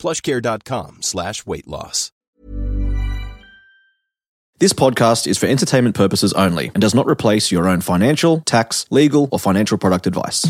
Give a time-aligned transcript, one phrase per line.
[0.00, 2.10] plushcare.com slash weight loss.
[4.58, 8.84] This podcast is for entertainment purposes only and does not replace your own financial, tax,
[8.90, 10.44] legal, or financial product advice.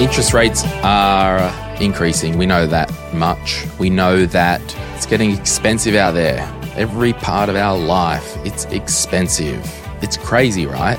[0.00, 2.36] Interest rates are increasing.
[2.36, 3.64] We know that much.
[3.78, 4.60] We know that
[4.96, 6.40] it's getting expensive out there.
[6.76, 9.60] Every part of our life, it's expensive.
[10.02, 10.98] It's crazy, right?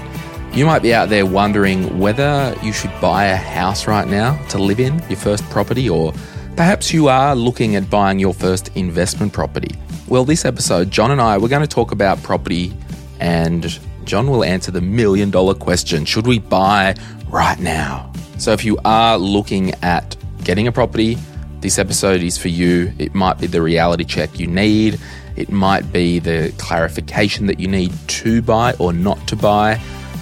[0.51, 4.57] You might be out there wondering whether you should buy a house right now to
[4.57, 6.11] live in, your first property, or
[6.55, 9.75] perhaps you are looking at buying your first investment property.
[10.07, 12.73] Well, this episode, John and I, we're going to talk about property,
[13.19, 16.95] and John will answer the million dollar question should we buy
[17.27, 18.11] right now?
[18.39, 21.15] So if you are looking at getting a property,
[21.61, 22.91] this episode is for you.
[22.97, 24.99] It might be the reality check you need.
[25.35, 29.79] It might be the clarification that you need to buy or not to buy.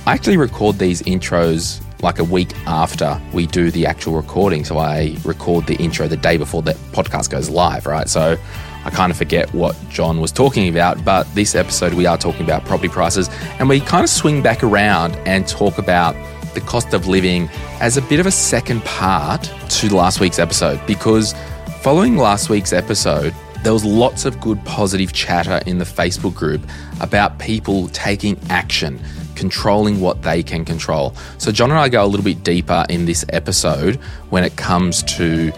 [0.07, 4.63] I actually record these intros like a week after we do the actual recording.
[4.63, 8.07] So I record the intro the day before the podcast goes live, right?
[8.07, 8.37] So
[8.85, 11.03] I kind of forget what John was talking about.
[11.03, 14.63] But this episode, we are talking about property prices and we kind of swing back
[14.63, 16.15] around and talk about
[16.53, 17.49] the cost of living
[17.81, 21.33] as a bit of a second part to last week's episode because
[21.81, 26.61] following last week's episode, there was lots of good positive chatter in the Facebook group
[27.01, 29.01] about people taking action,
[29.37, 31.15] controlling what they can control.
[31.37, 33.95] So, John and I go a little bit deeper in this episode
[34.31, 35.53] when it comes to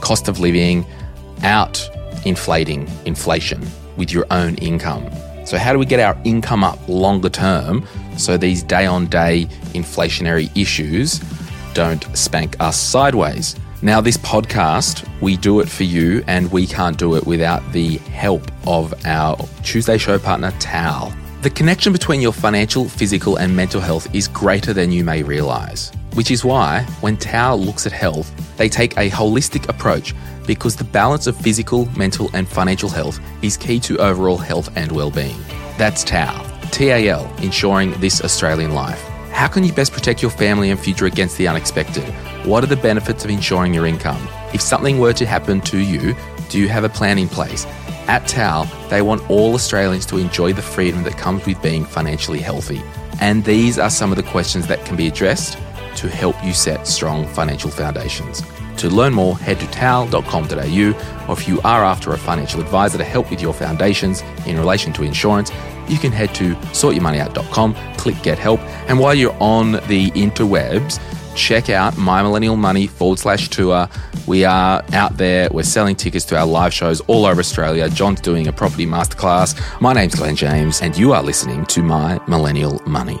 [0.00, 0.86] cost of living,
[1.42, 1.88] out
[2.24, 3.66] inflating inflation
[3.96, 5.10] with your own income.
[5.44, 9.46] So, how do we get our income up longer term so these day on day
[9.74, 11.20] inflationary issues
[11.74, 13.56] don't spank us sideways?
[13.84, 17.96] Now, this podcast, we do it for you, and we can't do it without the
[17.96, 21.12] help of our Tuesday show partner, TAL.
[21.42, 25.90] The connection between your financial, physical, and mental health is greater than you may realize,
[26.14, 30.14] which is why when TAL looks at health, they take a holistic approach
[30.46, 34.92] because the balance of physical, mental, and financial health is key to overall health and
[34.92, 35.36] well-being.
[35.78, 39.02] That's TAL, TAL, ensuring this Australian life.
[39.32, 42.04] How can you best protect your family and future against the unexpected?
[42.46, 44.28] What are the benefits of insuring your income?
[44.54, 46.14] If something were to happen to you,
[46.50, 47.66] do you have a plan in place?
[48.12, 52.40] At TAL, they want all Australians to enjoy the freedom that comes with being financially
[52.40, 52.82] healthy.
[53.22, 55.56] And these are some of the questions that can be addressed
[55.96, 58.42] to help you set strong financial foundations.
[58.76, 63.04] To learn more, head to tal.com.au, or if you are after a financial advisor to
[63.04, 65.50] help with your foundations in relation to insurance,
[65.88, 71.00] you can head to sortyourmoneyout.com, click get help, and while you're on the interwebs,
[71.34, 73.88] check out My Millennial Money forward slash tour.
[74.26, 75.48] We are out there.
[75.50, 77.88] We're selling tickets to our live shows all over Australia.
[77.88, 79.58] John's doing a property masterclass.
[79.80, 83.20] My name's Glen James, and you are listening to My Millennial Money.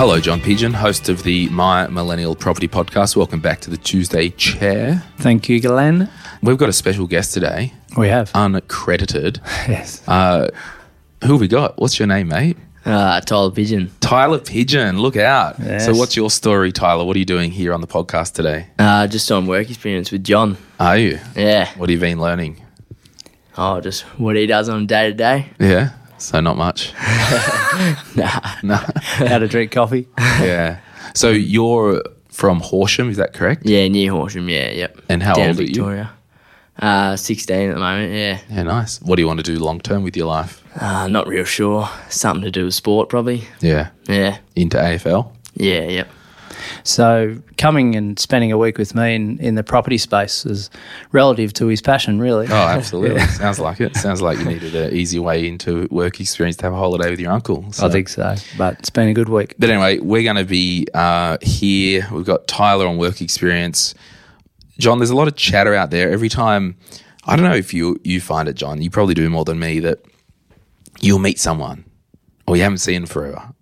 [0.00, 3.16] Hello, John Pidgeon, host of the My Millennial Property Podcast.
[3.16, 5.02] Welcome back to the Tuesday Chair.
[5.16, 6.08] Thank you, Glen.
[6.42, 8.32] We've got a special guest today, We have.
[8.32, 9.38] uncredited.
[9.68, 10.06] yes.
[10.06, 10.48] Uh,
[11.24, 11.78] who have we got?
[11.78, 12.56] What's your name, mate?
[12.84, 13.90] Uh, Tyler Pidgeon.
[14.00, 14.98] Tyler Pidgeon.
[14.98, 15.56] Look out.
[15.58, 15.84] Yes.
[15.84, 17.04] So, what's your story, Tyler?
[17.04, 18.68] What are you doing here on the podcast today?
[18.78, 20.56] Uh, just on work experience with John.
[20.80, 21.18] Are you?
[21.36, 21.68] Yeah.
[21.76, 22.62] What have you been learning?
[23.58, 25.50] Oh, just what he does on day to day.
[25.58, 25.90] Yeah.
[26.18, 26.92] So, not much.
[28.16, 28.40] Nah.
[28.64, 28.74] No.
[28.94, 30.08] How to drink coffee.
[30.18, 30.80] yeah.
[31.14, 33.66] So, you're from Horsham, is that correct?
[33.66, 34.48] Yeah, near Horsham.
[34.48, 35.00] Yeah, yep.
[35.08, 36.08] And how Down old are you?
[36.78, 37.12] Victoria.
[37.12, 38.40] Uh, 16 at the moment, yeah.
[38.50, 39.00] Yeah, nice.
[39.02, 40.62] What do you want to do long term with your life?
[40.80, 41.88] Uh, not real sure.
[42.08, 43.44] Something to do with sport, probably.
[43.60, 43.90] Yeah.
[44.06, 44.38] Yeah.
[44.54, 45.32] Into AFL?
[45.54, 46.08] Yeah, yep.
[46.84, 50.70] So coming and spending a week with me in, in the property space is
[51.12, 52.46] relative to his passion, really.
[52.48, 53.20] Oh, absolutely.
[53.26, 53.96] Sounds like it.
[53.96, 57.20] Sounds like you needed an easy way into work experience to have a holiday with
[57.20, 57.64] your uncle.
[57.80, 58.34] I think so.
[58.56, 59.54] But it's been a good week.
[59.58, 62.06] But anyway, we're going to be uh, here.
[62.12, 63.94] We've got Tyler on work experience.
[64.78, 66.10] John, there's a lot of chatter out there.
[66.10, 66.76] Every time,
[67.26, 68.80] I don't know if you you find it, John.
[68.80, 69.80] You probably do more than me.
[69.80, 69.98] That
[71.00, 71.84] you'll meet someone,
[72.46, 73.52] or you haven't seen forever,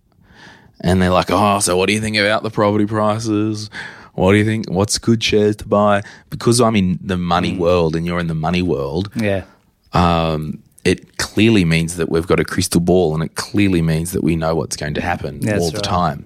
[0.80, 3.70] and they're like, "Oh, so what do you think about the property prices?
[4.14, 4.70] What do you think?
[4.70, 8.34] What's good shares to buy?" Because I'm in the money world, and you're in the
[8.34, 9.44] money world Yeah.
[9.92, 14.22] um, it clearly means that we've got a crystal ball and it clearly means that
[14.22, 16.24] we know what's going to happen That's all the time.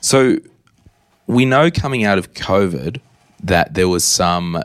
[0.00, 0.38] So
[1.28, 3.00] we know coming out of COVID
[3.42, 4.62] that there was some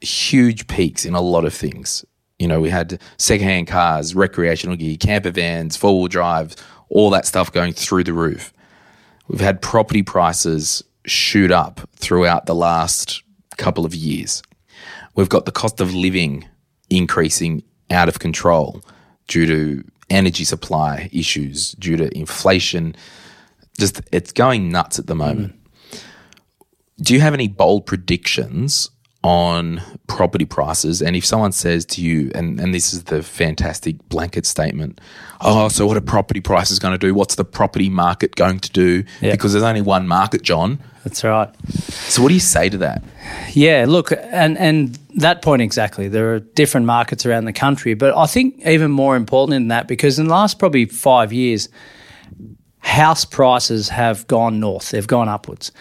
[0.00, 2.04] huge peaks in a lot of things.
[2.38, 6.56] You know, we had secondhand cars, recreational gear, camper vans, four wheel drives,
[6.88, 8.52] all that stuff going through the roof.
[9.28, 13.22] We've had property prices shoot up throughout the last
[13.56, 14.42] couple of years.
[15.14, 16.46] We've got the cost of living
[16.90, 18.82] increasing out of control
[19.28, 22.94] due to energy supply issues, due to inflation.
[23.78, 25.54] Just it's going nuts at the moment.
[27.00, 28.90] Do you have any bold predictions
[29.22, 31.02] on property prices?
[31.02, 35.00] And if someone says to you, and, and this is the fantastic blanket statement,
[35.40, 37.14] oh, so what are property prices going to do?
[37.14, 39.02] What's the property market going to do?
[39.20, 39.32] Yeah.
[39.32, 40.78] Because there's only one market, John.
[41.02, 41.50] That's right.
[41.80, 43.02] So what do you say to that?
[43.52, 46.08] Yeah, look, and and that point exactly.
[46.08, 49.86] There are different markets around the country, but I think even more important than that,
[49.86, 51.68] because in the last probably five years,
[52.78, 54.90] house prices have gone north.
[54.90, 55.72] They've gone upwards.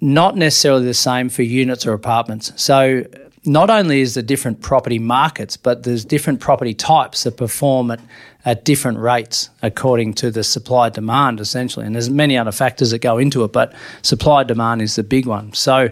[0.00, 2.52] Not necessarily the same for units or apartments.
[2.56, 3.04] So
[3.44, 8.00] not only is there different property markets, but there's different property types that perform at,
[8.44, 11.86] at different rates according to the supply demand essentially.
[11.86, 13.72] And there's many other factors that go into it, but
[14.02, 15.52] supply demand is the big one.
[15.54, 15.88] So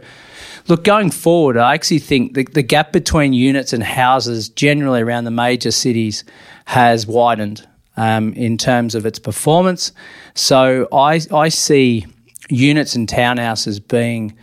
[0.66, 5.24] look, going forward, I actually think the, the gap between units and houses generally around
[5.24, 6.24] the major cities
[6.66, 7.66] has widened
[7.96, 9.92] um, in terms of its performance.
[10.34, 12.06] So I, I see
[12.48, 14.36] units and townhouses being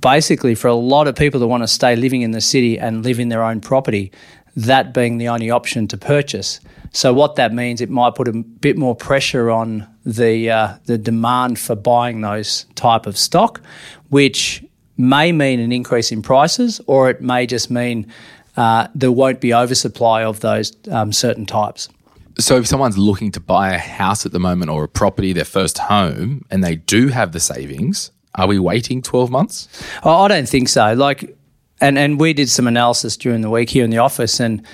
[0.00, 3.04] basically for a lot of people that want to stay living in the city and
[3.04, 4.12] live in their own property,
[4.56, 6.60] that being the only option to purchase.
[6.92, 10.98] So what that means, it might put a bit more pressure on the uh, the
[10.98, 13.60] demand for buying those type of stock,
[14.08, 14.64] which
[14.96, 18.06] may mean an increase in prices, or it may just mean
[18.56, 21.88] uh, there won't be oversupply of those um, certain types.
[22.40, 25.44] So if someone's looking to buy a house at the moment or a property, their
[25.44, 29.68] first home, and they do have the savings, are we waiting 12 months?
[30.02, 30.94] I don't think so.
[30.94, 31.36] Like,
[31.80, 34.64] and and we did some analysis during the week here in the office, and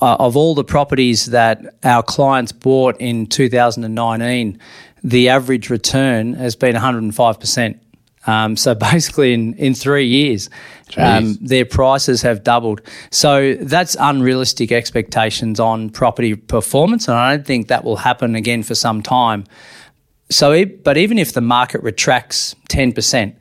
[0.00, 4.58] uh, of all the properties that our clients bought in 2019,
[5.02, 7.80] the average return has been 105 percent.
[8.28, 10.50] Um, so basically, in, in three years,
[10.96, 12.82] um, their prices have doubled.
[13.10, 18.62] So that's unrealistic expectations on property performance, and I don't think that will happen again
[18.62, 19.44] for some time.
[20.30, 23.34] So, but even if the market retracts 10%,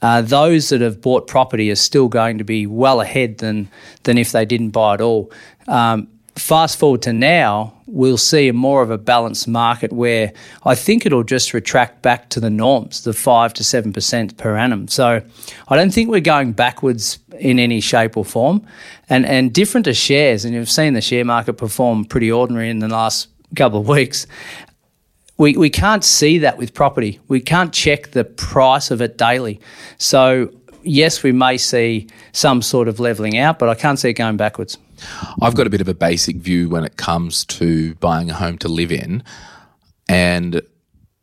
[0.00, 3.68] uh, those that have bought property are still going to be well ahead than,
[4.04, 5.30] than if they didn't buy at all.
[5.68, 10.32] Um, fast forward to now, we'll see more of a balanced market where
[10.64, 14.88] I think it'll just retract back to the norms, the 5 to 7% per annum.
[14.88, 15.22] So
[15.68, 18.66] I don't think we're going backwards in any shape or form.
[19.08, 22.78] And, and different to shares, and you've seen the share market perform pretty ordinary in
[22.78, 24.26] the last couple of weeks
[25.42, 27.18] we, we can't see that with property.
[27.26, 29.60] We can't check the price of it daily.
[29.98, 30.50] So,
[30.82, 34.36] yes, we may see some sort of levelling out, but I can't see it going
[34.36, 34.78] backwards.
[35.40, 38.58] I've got a bit of a basic view when it comes to buying a home
[38.58, 39.22] to live in.
[40.08, 40.62] And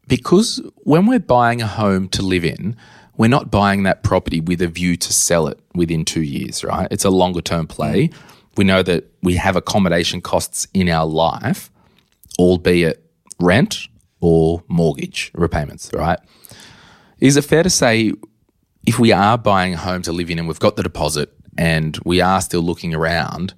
[0.07, 2.75] because when we're buying a home to live in,
[3.17, 6.87] we're not buying that property with a view to sell it within two years, right?
[6.89, 8.09] It's a longer term play.
[8.55, 11.69] We know that we have accommodation costs in our life,
[12.39, 13.03] albeit
[13.39, 13.88] rent
[14.21, 16.19] or mortgage repayments, right?
[17.19, 18.13] Is it fair to say
[18.86, 22.00] if we are buying a home to live in and we've got the deposit and
[22.05, 23.53] we are still looking around,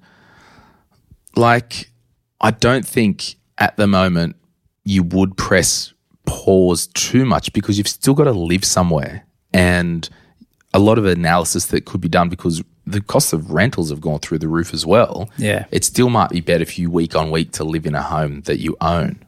[1.36, 1.90] like,
[2.40, 4.36] I don't think at the moment
[4.84, 5.92] you would press
[6.26, 9.24] pause too much because you've still got to live somewhere.
[9.52, 10.08] And
[10.74, 14.18] a lot of analysis that could be done because the cost of rentals have gone
[14.18, 15.30] through the roof as well.
[15.36, 15.66] Yeah.
[15.70, 18.42] It still might be better for you week on week to live in a home
[18.42, 19.22] that you own.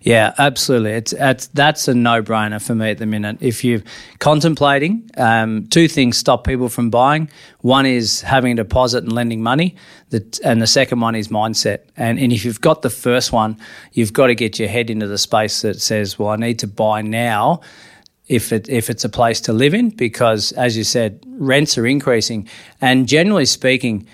[0.00, 0.92] Yeah, absolutely.
[0.92, 3.38] It's, it's that's a no brainer for me at the minute.
[3.40, 3.82] If you're
[4.18, 7.30] contemplating, um, two things stop people from buying.
[7.60, 9.76] One is having a deposit and lending money,
[10.10, 11.80] that, and the second one is mindset.
[11.96, 13.56] And, and if you've got the first one,
[13.92, 16.66] you've got to get your head into the space that says, well, I need to
[16.66, 17.60] buy now
[18.28, 21.86] if it if it's a place to live in because as you said rents are
[21.86, 22.48] increasing
[22.80, 24.06] and generally speaking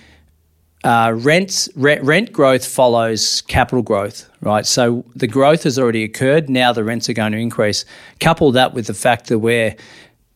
[0.85, 4.65] uh, rents re- rent growth follows capital growth right?
[4.65, 6.49] So the growth has already occurred.
[6.49, 7.85] Now the rents are going to increase.
[8.21, 9.75] Couple that with the fact that we're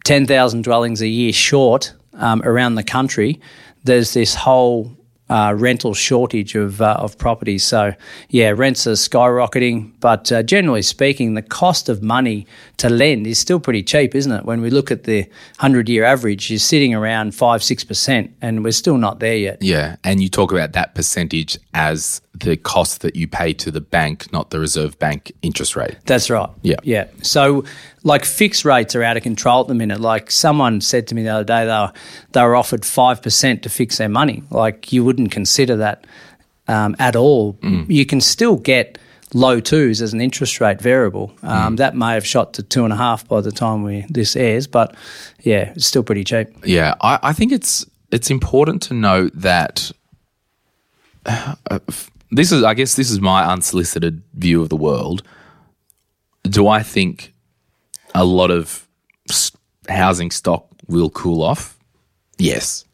[0.05, 3.41] 10,000 dwellings a year short um, around the country
[3.85, 4.97] there's this whole
[5.33, 7.65] uh, rental shortage of uh, of properties.
[7.65, 7.95] So
[8.29, 12.47] yeah, rents are skyrocketing, but uh, generally speaking, the cost of money
[12.77, 14.45] to lend is still pretty cheap, isn't it?
[14.45, 15.27] When we look at the
[15.59, 19.63] hundred year average, you're sitting around five six percent, and we're still not there yet.
[19.63, 23.81] Yeah, and you talk about that percentage as the cost that you pay to the
[23.81, 25.97] bank, not the Reserve Bank interest rate.
[26.07, 26.51] That's right.
[26.63, 26.77] Yeah.
[26.83, 27.07] Yeah.
[27.23, 27.65] So,
[28.05, 30.01] like, fixed rates are out of control at the minute.
[30.01, 31.93] Like, someone said to me the other day, they were,
[32.33, 34.43] they were offered 5% to fix their money.
[34.51, 36.07] Like, you wouldn't consider that
[36.69, 37.57] um, at all.
[37.63, 38.99] You can still get
[39.35, 41.33] low twos as an interest rate variable.
[41.43, 44.37] Um, That may have shot to two and a half by the time we this
[44.37, 44.95] airs, but
[45.41, 46.49] yeah, it's still pretty cheap.
[46.65, 49.91] Yeah, I, I think it's it's important to note that
[51.27, 51.55] uh,
[51.89, 55.23] f- this is, I guess, this is my unsolicited view of the world.
[56.45, 57.32] Do I think
[58.15, 58.87] a lot of
[59.89, 61.79] housing stock will cool off?
[62.39, 62.85] Yes.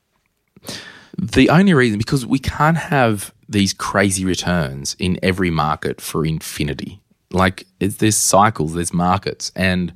[1.16, 7.00] The only reason because we can't have these crazy returns in every market for infinity.
[7.30, 9.92] Like it's, there's cycles, there's markets, and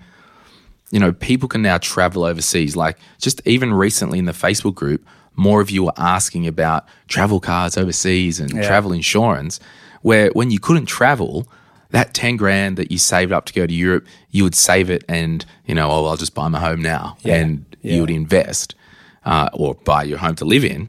[0.90, 2.76] you know, people can now travel overseas.
[2.76, 5.04] Like just even recently in the Facebook group,
[5.36, 9.60] more of you were asking about travel cards overseas and travel insurance,
[10.02, 11.46] where when you couldn't travel,
[11.92, 15.04] that 10 grand that you saved up to go to Europe, you would save it
[15.08, 17.16] and, you know, oh, I'll just buy my home now.
[17.24, 17.94] And Yeah.
[17.94, 18.74] you would invest
[19.24, 20.88] uh, or buy your home to live in.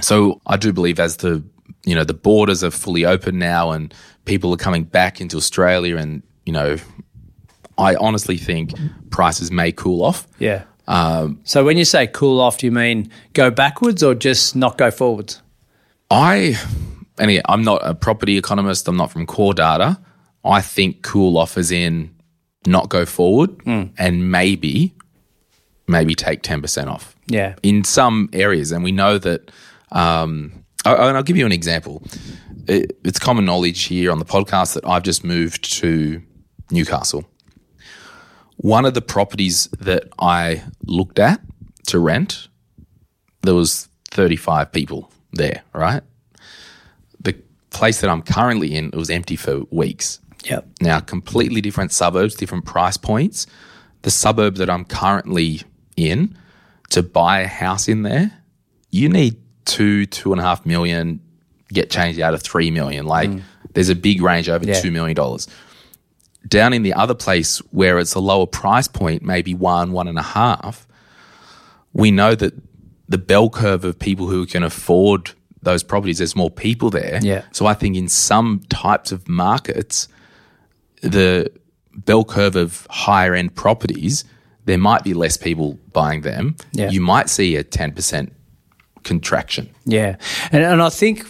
[0.00, 1.42] So I do believe as the
[1.84, 3.92] you know the borders are fully open now and
[4.24, 6.76] people are coming back into Australia and you know
[7.78, 8.72] I honestly think
[9.10, 10.26] prices may cool off.
[10.38, 10.64] Yeah.
[11.44, 14.90] so, when you say cool off, do you mean go backwards or just not go
[14.90, 15.40] forwards?
[16.10, 16.58] I
[17.18, 18.88] and again, I'm not a property economist.
[18.88, 19.98] I'm not from core data.
[20.48, 22.14] I think cool off as in
[22.66, 24.94] not go forward and maybe
[25.86, 27.14] maybe take ten percent off.
[27.28, 27.54] Yeah.
[27.62, 29.50] in some areas, and we know that.
[29.92, 32.02] Um, I- and I'll give you an example.
[32.66, 36.22] It, it's common knowledge here on the podcast that I've just moved to
[36.70, 37.24] Newcastle.
[38.56, 41.40] One of the properties that I looked at
[41.88, 42.48] to rent,
[43.42, 46.02] there was 35 people there, right?
[47.20, 47.34] The
[47.70, 50.20] place that I'm currently in, it was empty for weeks.
[50.44, 50.66] Yep.
[50.80, 53.46] Now, completely different suburbs, different price points.
[54.02, 55.62] The suburb that I'm currently
[55.96, 56.36] in,
[56.90, 58.32] to buy a house in there,
[58.90, 61.20] you need two, two and a half million,
[61.72, 63.06] get changed out of three million.
[63.06, 63.42] Like mm.
[63.74, 64.80] there's a big range over Yeah.
[64.80, 65.48] two million dollars.
[66.46, 70.18] Down in the other place where it's a lower price point, maybe one, one and
[70.18, 70.86] a half,
[71.92, 72.54] we know that
[73.08, 77.18] the bell curve of people who can afford those properties, there's more people there.
[77.22, 77.42] Yeah.
[77.52, 80.08] So I think in some types of markets,
[81.02, 81.50] the
[81.94, 84.24] bell curve of higher end properties,
[84.64, 86.56] there might be less people buying them.
[86.72, 86.90] Yeah.
[86.90, 88.30] You might see a 10%
[89.04, 89.70] contraction.
[89.84, 90.16] Yeah.
[90.52, 91.24] And, and I think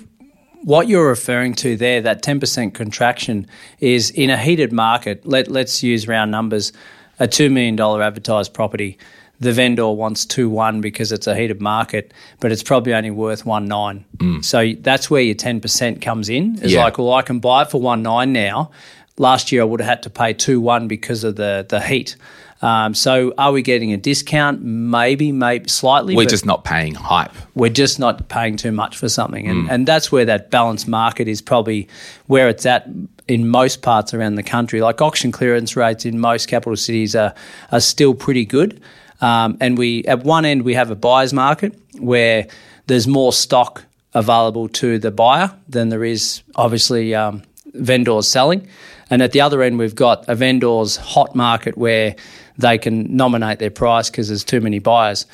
[0.64, 3.46] what you're referring to there, that 10% contraction,
[3.78, 5.24] is in a heated market.
[5.26, 6.72] Let, let's use round numbers
[7.20, 8.98] a $2 million advertised property.
[9.40, 13.46] The vendor wants 2 1 because it's a heated market, but it's probably only worth
[13.46, 14.04] 1 9.
[14.16, 14.44] Mm.
[14.44, 16.56] So that's where your 10% comes in.
[16.60, 16.82] It's Yeah.
[16.84, 18.72] like, well, I can buy it for 1 9 now.
[19.18, 22.16] Last year I would have had to pay 2 1 because of the, the heat.
[22.60, 24.62] Um, so are we getting a discount?
[24.62, 26.16] Maybe, maybe slightly.
[26.16, 27.30] We're just not paying hype.
[27.54, 29.46] we're just not paying too much for something.
[29.46, 31.88] And, and that's where that balanced market is probably
[32.26, 32.88] where it's at
[33.28, 34.80] in most parts around the country.
[34.80, 37.32] Like auction clearance rates in most capital cities are,
[37.70, 38.80] are still pretty good.
[39.20, 42.46] Um, and we at one end we have a buyer's market where
[42.86, 43.84] there's more stock
[44.14, 47.42] available to the buyer than there is obviously um,
[47.74, 48.66] vendors selling.
[49.10, 52.14] And at the other end, we've got a vendor's hot market where
[52.58, 55.26] they can nominate their price because there's too many buyers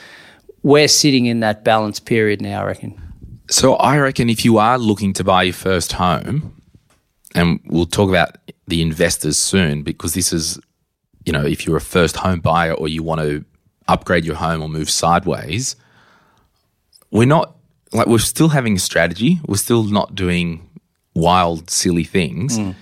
[0.64, 3.00] we're sitting in that balance period now, I reckon.
[3.48, 6.60] So I reckon if you are looking to buy your first home,
[7.34, 10.58] and we'll talk about the investors soon because this is,
[11.26, 13.44] you know, if you're a first home buyer or you want to
[13.86, 15.76] upgrade your home or move sideways,
[17.10, 17.54] we're not
[17.92, 19.40] like we're still having a strategy.
[19.46, 20.66] We're still not doing
[21.14, 22.58] wild, silly things.
[22.58, 22.74] Mm.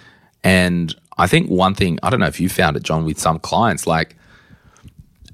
[0.44, 3.38] And I think one thing, I don't know if you found it, John, with some
[3.38, 4.16] clients, like,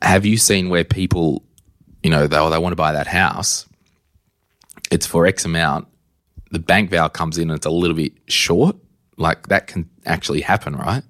[0.02, 1.44] have you seen where people,
[2.02, 3.68] you know, they, oh, they want to buy that house?
[4.90, 5.86] it's for X amount,
[6.50, 8.76] the bank val comes in and it's a little bit short.
[9.16, 11.02] Like that can actually happen, right?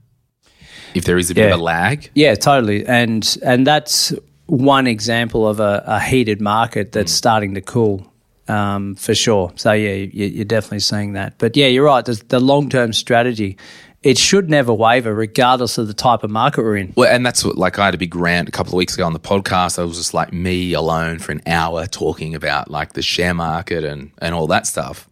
[0.95, 2.11] If there is a bit of a lag.
[2.15, 2.87] Yeah, totally.
[2.87, 4.13] And and that's
[4.47, 8.11] one example of a, a heated market that's starting to cool.
[8.49, 9.53] Um, for sure.
[9.57, 11.37] So yeah, you, you're definitely seeing that.
[11.37, 12.03] But yeah, you're right.
[12.03, 13.59] The, the long term strategy
[14.03, 16.93] it should never waver, regardless of the type of market we're in.
[16.97, 19.05] Well, and that's what, like, I had a big rant a couple of weeks ago
[19.05, 19.79] on the podcast.
[19.79, 23.85] I was just like me alone for an hour talking about like the share market
[23.85, 25.09] and, and all that stuff.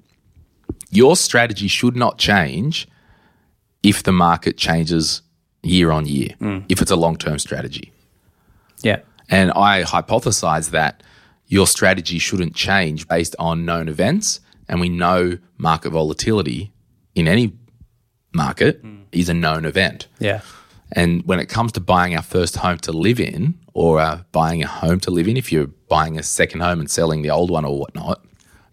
[0.90, 2.86] Your strategy should not change
[3.82, 5.22] if the market changes
[5.62, 6.64] year on year, mm.
[6.68, 7.92] if it's a long term strategy.
[8.82, 9.00] Yeah.
[9.28, 11.02] And I hypothesize that
[11.48, 14.40] your strategy shouldn't change based on known events.
[14.68, 16.72] And we know market volatility
[17.14, 17.52] in any
[18.36, 18.80] market
[19.12, 20.06] is a known event.
[20.20, 20.40] Yeah.
[20.92, 24.62] And when it comes to buying our first home to live in, or uh, buying
[24.62, 27.50] a home to live in, if you're buying a second home and selling the old
[27.50, 28.24] one or whatnot,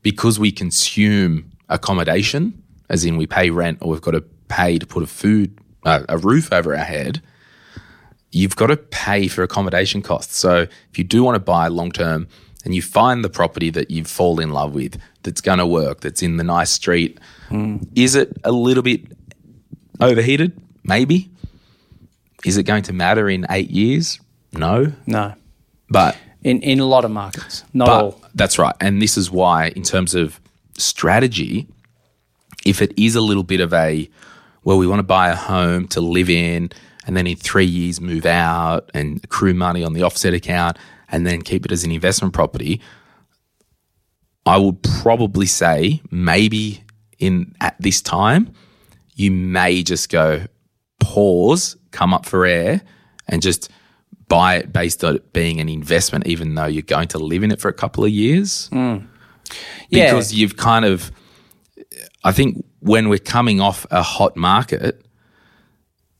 [0.03, 4.85] because we consume accommodation, as in we pay rent or we've got to pay to
[4.85, 7.21] put a food, uh, a roof over our head,
[8.31, 10.37] you've got to pay for accommodation costs.
[10.37, 12.27] So if you do want to buy long term
[12.63, 16.01] and you find the property that you fall in love with, that's going to work,
[16.01, 17.19] that's in the nice street,
[17.95, 19.22] is it a little bit
[20.01, 20.59] overheated?
[20.83, 21.29] Maybe.
[22.45, 24.19] Is it going to matter in eight years?
[24.51, 24.91] No.
[25.05, 25.33] No.
[25.89, 28.21] But In in a lot of markets, not but all.
[28.35, 28.75] that's right.
[28.81, 30.39] And this is why, in terms of
[30.77, 31.67] strategy,
[32.65, 34.09] if it is a little bit of a,
[34.63, 36.69] well, we want to buy a home to live in
[37.05, 40.77] and then in three years move out and accrue money on the offset account
[41.09, 42.81] and then keep it as an investment property,
[44.45, 46.83] I would probably say maybe
[47.19, 48.53] in at this time,
[49.15, 50.45] you may just go
[50.99, 52.81] pause, come up for air,
[53.27, 53.69] and just
[54.27, 57.51] buy it based on it being an investment, even though you're going to live in
[57.51, 58.69] it for a couple of years.
[59.89, 60.05] Yeah.
[60.05, 61.11] Because you've kind of,
[62.23, 65.05] I think when we're coming off a hot market,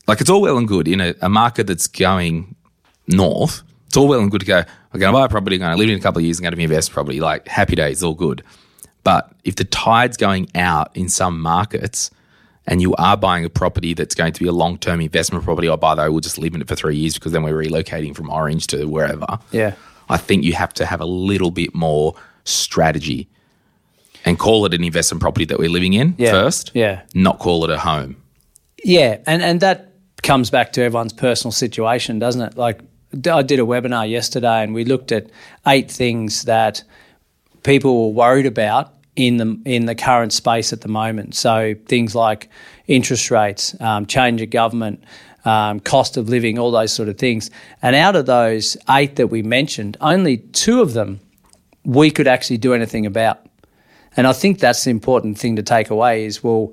[0.06, 2.54] like it's all well and good in a, a market that's going
[3.08, 3.62] north.
[3.86, 4.58] It's all well and good to go,
[4.92, 6.38] I'm going to buy a property, I'm going to live in a couple of years,
[6.38, 7.20] I'm going to be invest property.
[7.20, 8.44] Like happy days, all good.
[9.02, 12.10] But if the tide's going out in some markets
[12.66, 15.68] and you are buying a property that's going to be a long term investment property,
[15.68, 17.54] or by the way, we'll just live in it for three years because then we're
[17.62, 19.26] relocating from Orange to wherever.
[19.52, 19.74] Yeah.
[20.08, 23.28] I think you have to have a little bit more strategy
[24.24, 26.30] and call it an investment property that we're living in Yeah.
[26.30, 27.02] first, Yeah.
[27.14, 28.16] not call it a home.
[28.82, 29.92] Yeah, and and that
[30.22, 32.56] comes back to everyone's personal situation, doesn't it?
[32.56, 32.80] Like
[33.30, 35.26] I did a webinar yesterday, and we looked at
[35.66, 36.82] eight things that
[37.62, 41.34] people were worried about in the in the current space at the moment.
[41.34, 42.48] So things like
[42.86, 45.04] interest rates, um, change of government.
[45.46, 47.50] Um, cost of living, all those sort of things.
[47.82, 51.20] And out of those eight that we mentioned, only two of them
[51.84, 53.44] we could actually do anything about.
[54.16, 56.72] And I think that's the important thing to take away is well,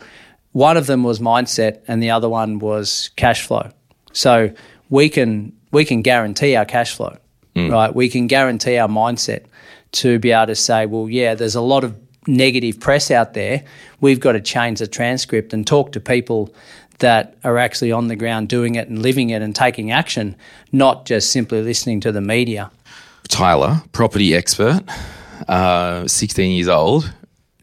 [0.54, 3.70] one of them was mindset and the other one was cash flow.
[4.14, 4.52] So
[4.90, 7.18] we can we can guarantee our cash flow,
[7.72, 7.94] right?
[7.94, 9.46] We can guarantee our mindset
[9.94, 11.96] to be able to say, well, yeah, there's a lot of
[12.28, 13.64] negative press out there.
[14.00, 16.54] We've got to change the transcript and talk to people
[17.00, 20.36] that are actually on the ground doing it and living it and taking action,
[20.72, 22.72] not just simply listening to the media.
[23.28, 24.84] Tyler, property expert,
[25.48, 27.12] uh, 16 years old.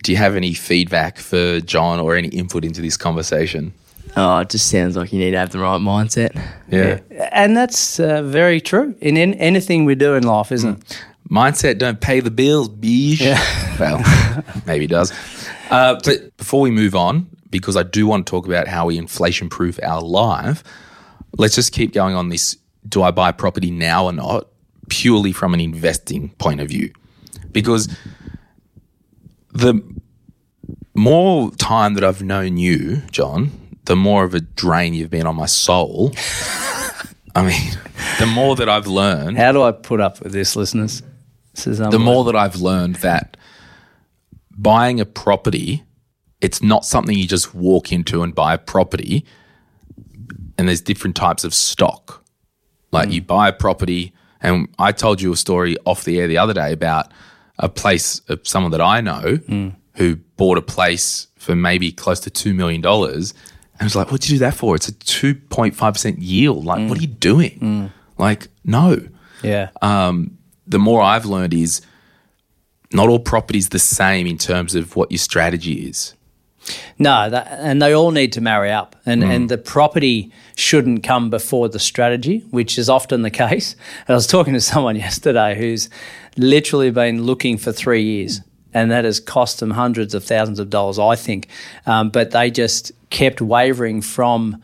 [0.02, 3.72] Do you have any feedback for John or any input into this conversation?
[4.16, 6.34] Oh, it just sounds like you need to have the right mindset.
[6.70, 7.00] Yeah.
[7.32, 11.04] And that's uh, very true in, in anything we do in life, isn't it?
[11.30, 13.20] Mindset don't pay the bills, bitch.
[13.78, 14.02] Well,
[14.66, 15.12] maybe it does.
[15.70, 18.98] Uh, but before we move on, because I do want to talk about how we
[18.98, 20.64] inflation proof our life,
[21.36, 22.56] let's just keep going on this
[22.88, 24.48] do I buy property now or not,
[24.88, 26.92] purely from an investing point of view.
[27.52, 27.88] Because
[29.52, 29.80] the
[30.94, 33.52] more time that I've known you, John,
[33.84, 36.12] the more of a drain you've been on my soul.
[37.34, 37.78] I mean,
[38.18, 41.02] the more that I've learned How do I put up with this, listeners?
[41.58, 43.36] This is um, the more that I've learned that
[44.56, 45.82] buying a property,
[46.40, 49.24] it's not something you just walk into and buy a property.
[50.56, 52.24] And there's different types of stock.
[52.92, 53.26] Like you mm.
[53.26, 56.72] buy a property, and I told you a story off the air the other day
[56.72, 57.12] about
[57.58, 59.74] a place of someone that I know mm.
[59.96, 62.84] who bought a place for maybe close to $2 million.
[62.84, 63.34] And
[63.80, 64.76] I was like, what'd you do that for?
[64.76, 66.64] It's a 2.5% yield.
[66.64, 66.98] Like, what mm.
[66.98, 67.58] are you doing?
[68.16, 69.00] Like, no
[69.42, 70.37] yeah, um,
[70.68, 71.80] the more I've learned is
[72.92, 76.14] not all properties the same in terms of what your strategy is.
[76.98, 81.30] no, that, and they all need to marry up, and and the property shouldn't come
[81.30, 83.74] before the strategy, which is often the case.
[84.06, 85.88] And I was talking to someone yesterday who's
[86.36, 88.40] literally been looking for three years.
[88.74, 91.48] And that has cost them hundreds of thousands of dollars, I think.
[91.86, 94.62] Um, but they just kept wavering from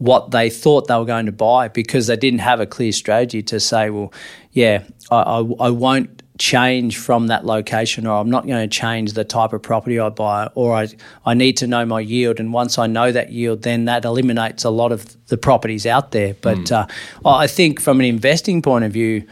[0.00, 3.42] what they thought they were going to buy because they didn't have a clear strategy
[3.42, 4.10] to say, well,
[4.50, 9.12] yeah, I, I, I won't change from that location or I'm not going to change
[9.12, 10.88] the type of property I buy or I,
[11.26, 12.40] I need to know my yield.
[12.40, 16.12] And once I know that yield then that eliminates a lot of the properties out
[16.12, 16.32] there.
[16.32, 16.86] But uh,
[17.26, 19.26] I think from an investing point of view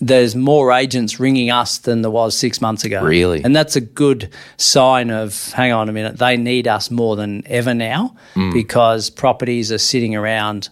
[0.00, 3.42] there's more agents ringing us than there was six months ago Really?
[3.42, 7.42] and that's a good sign of hang on a minute they need us more than
[7.46, 8.14] ever now
[8.52, 10.68] because properties are sitting around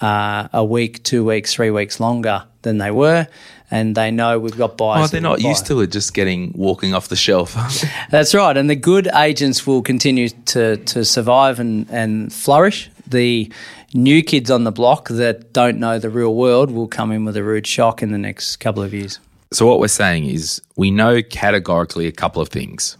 [0.00, 3.28] uh, a week two weeks three weeks longer than they were
[3.70, 6.94] and they know we've got buyers Oh, they're not used to it just getting walking
[6.94, 7.56] off the shelf.
[8.10, 8.56] That's right.
[8.56, 12.90] And the good agents will continue to, to survive and, and flourish.
[13.06, 13.50] The
[13.94, 17.36] new kids on the block that don't know the real world will come in with
[17.36, 19.20] a rude shock in the next couple of years.
[19.52, 22.98] so what we're saying is we know categorically a couple of things.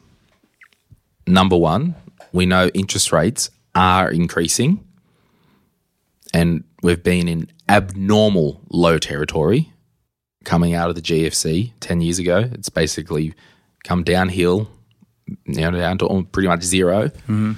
[1.26, 1.96] Number one,
[2.32, 4.84] we know interest rates are increasing
[6.32, 9.72] and we've been in abnormal low territory
[10.44, 12.48] coming out of the GFC 10 years ago.
[12.52, 13.34] It's basically
[13.82, 14.70] come downhill,
[15.46, 17.52] you know, down to pretty much 0 mm-hmm.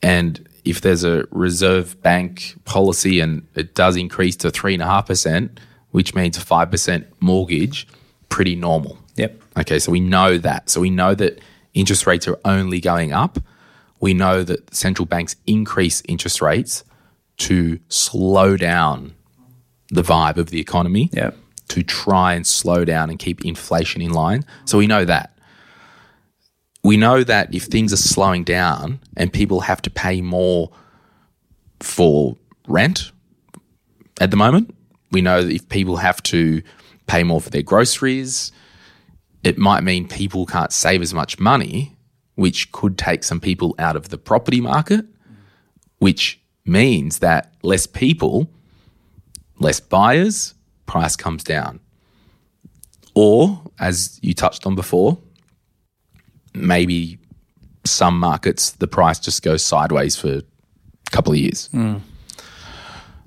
[0.00, 5.58] And if there's a reserve bank policy and it does increase to 3.5%,
[5.90, 7.86] which means a 5% mortgage,
[8.28, 8.98] pretty normal.
[9.16, 9.40] Yep.
[9.60, 10.68] Okay, so we know that.
[10.70, 11.40] So we know that
[11.74, 13.38] interest rates are only going up.
[14.00, 16.84] We know that central banks increase interest rates
[17.38, 19.14] to slow down
[19.90, 21.36] the vibe of the economy, Yep.
[21.68, 24.44] to try and slow down and keep inflation in line.
[24.66, 25.32] So we know that.
[26.82, 30.70] We know that if things are slowing down and people have to pay more
[31.80, 32.36] for
[32.66, 33.12] rent
[34.20, 34.74] at the moment,
[35.10, 36.62] we know that if people have to
[37.06, 38.52] pay more for their groceries,
[39.42, 41.96] it might mean people can't save as much money,
[42.34, 45.04] which could take some people out of the property market,
[45.98, 48.48] which means that less people,
[49.58, 50.54] less buyers,
[50.86, 51.80] price comes down.
[53.14, 55.18] Or, as you touched on before,
[56.60, 57.18] maybe
[57.84, 60.42] some markets the price just goes sideways for a
[61.10, 61.68] couple of years.
[61.68, 61.96] Hmm.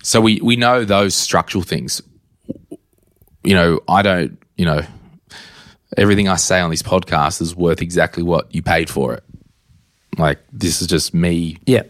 [0.04, 2.02] So we, we know those structural things.
[3.44, 4.82] You know, I don't, you know,
[5.98, 9.24] everything I say on this podcast is worth exactly what you paid for it.
[10.18, 11.84] Like this is just me yeah.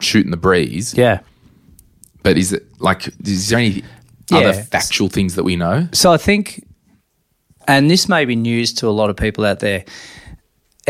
[0.00, 0.94] shooting the breeze.
[0.94, 1.20] Yeah.
[2.22, 3.82] But is it like is there any
[4.30, 4.38] Yeah.
[4.38, 5.88] other factual things that we know?
[5.92, 6.64] So I think,
[7.66, 9.84] and this may be news to a lot of people out there,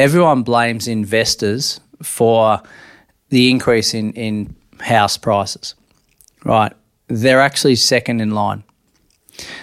[0.01, 2.63] everyone blames investors for
[3.29, 5.75] the increase in, in house prices,
[6.43, 6.73] right?
[7.09, 8.65] They're actually second in line.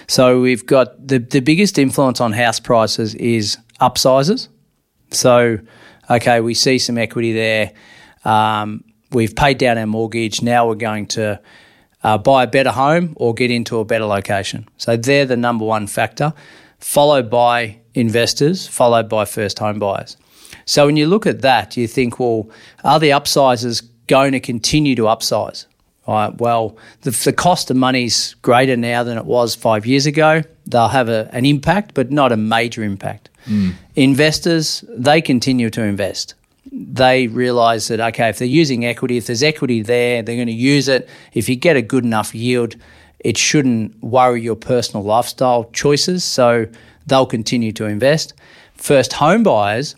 [0.06, 4.46] So we've got the, the biggest influence on house prices is upsizes.
[5.10, 5.58] So,
[6.08, 7.72] okay, we see some equity there.
[8.24, 10.40] Um, we've paid down our mortgage.
[10.40, 11.40] Now we're going to
[12.04, 14.68] uh, buy a better home or get into a better location.
[14.76, 16.32] So they're the number one factor,
[16.78, 20.16] followed by investors, followed by first home buyers.
[20.68, 22.50] So when you look at that, you think, well,
[22.84, 25.64] are the upsizers going to continue to upsize?
[26.06, 30.42] Right, well, the, the cost of money's greater now than it was five years ago.
[30.66, 33.30] They'll have a, an impact, but not a major impact.
[33.44, 33.70] Hmm.
[33.96, 36.34] Investors, they continue to invest.
[36.70, 40.52] They realise that, okay, if they're using equity, if there's equity there, they're going to
[40.52, 41.08] use it.
[41.32, 42.76] If you get a good enough yield,
[43.20, 46.24] it shouldn't worry your personal lifestyle choices.
[46.24, 46.66] So
[47.06, 48.34] they'll continue to invest.
[48.74, 49.94] First home buyers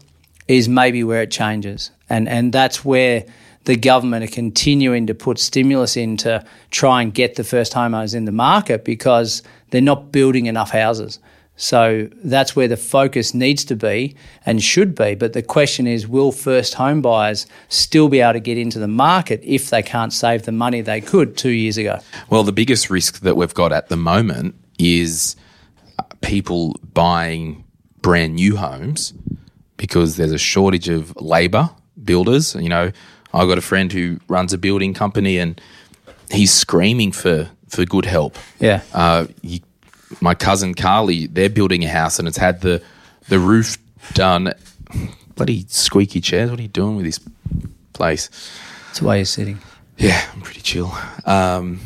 [0.51, 1.91] is maybe where it changes.
[2.09, 3.25] And, and that's where
[3.65, 8.15] the government are continuing to put stimulus in to try and get the first homeowners
[8.15, 11.21] in the market because they're not building enough houses.
[11.57, 15.15] So that's where the focus needs to be and should be.
[15.15, 18.89] But the question is will first home buyers still be able to get into the
[18.89, 22.01] market if they can't save the money they could two years ago?
[22.31, 25.37] Well, the biggest risk that we've got at the moment is
[25.99, 27.63] uh, people buying
[28.01, 29.13] brand new homes
[29.81, 31.71] because there's a shortage of labor
[32.05, 32.55] builders.
[32.55, 32.93] You know,
[33.33, 35.59] I've got a friend who runs a building company and
[36.31, 38.37] he's screaming for, for good help.
[38.59, 38.83] Yeah.
[38.93, 39.61] Uh, you,
[40.21, 42.83] my cousin Carly, they're building a house and it's had the
[43.29, 43.79] the roof
[44.13, 44.53] done.
[45.35, 46.51] Bloody squeaky chairs.
[46.51, 47.21] What are you doing with this
[47.95, 48.29] place?
[48.99, 49.61] The way you're sitting.
[49.97, 50.93] Yeah, I'm pretty chill.
[51.25, 51.81] Um,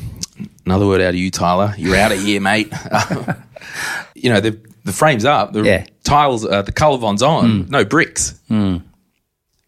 [0.65, 1.75] another word out of you, Tyler.
[1.77, 2.73] You're out of here, mate.
[4.15, 5.87] you know, the the frame's up, the Yeah.
[6.05, 7.71] tiles, uh, the Colorbond's on, mm.
[7.71, 8.35] no bricks.
[8.51, 8.83] Mm.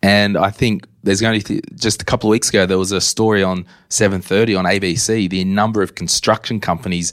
[0.02, 3.00] And I think there's going to just a couple of weeks ago there was a
[3.00, 5.28] story on 7:30 on ABC.
[5.28, 7.12] The number of construction companies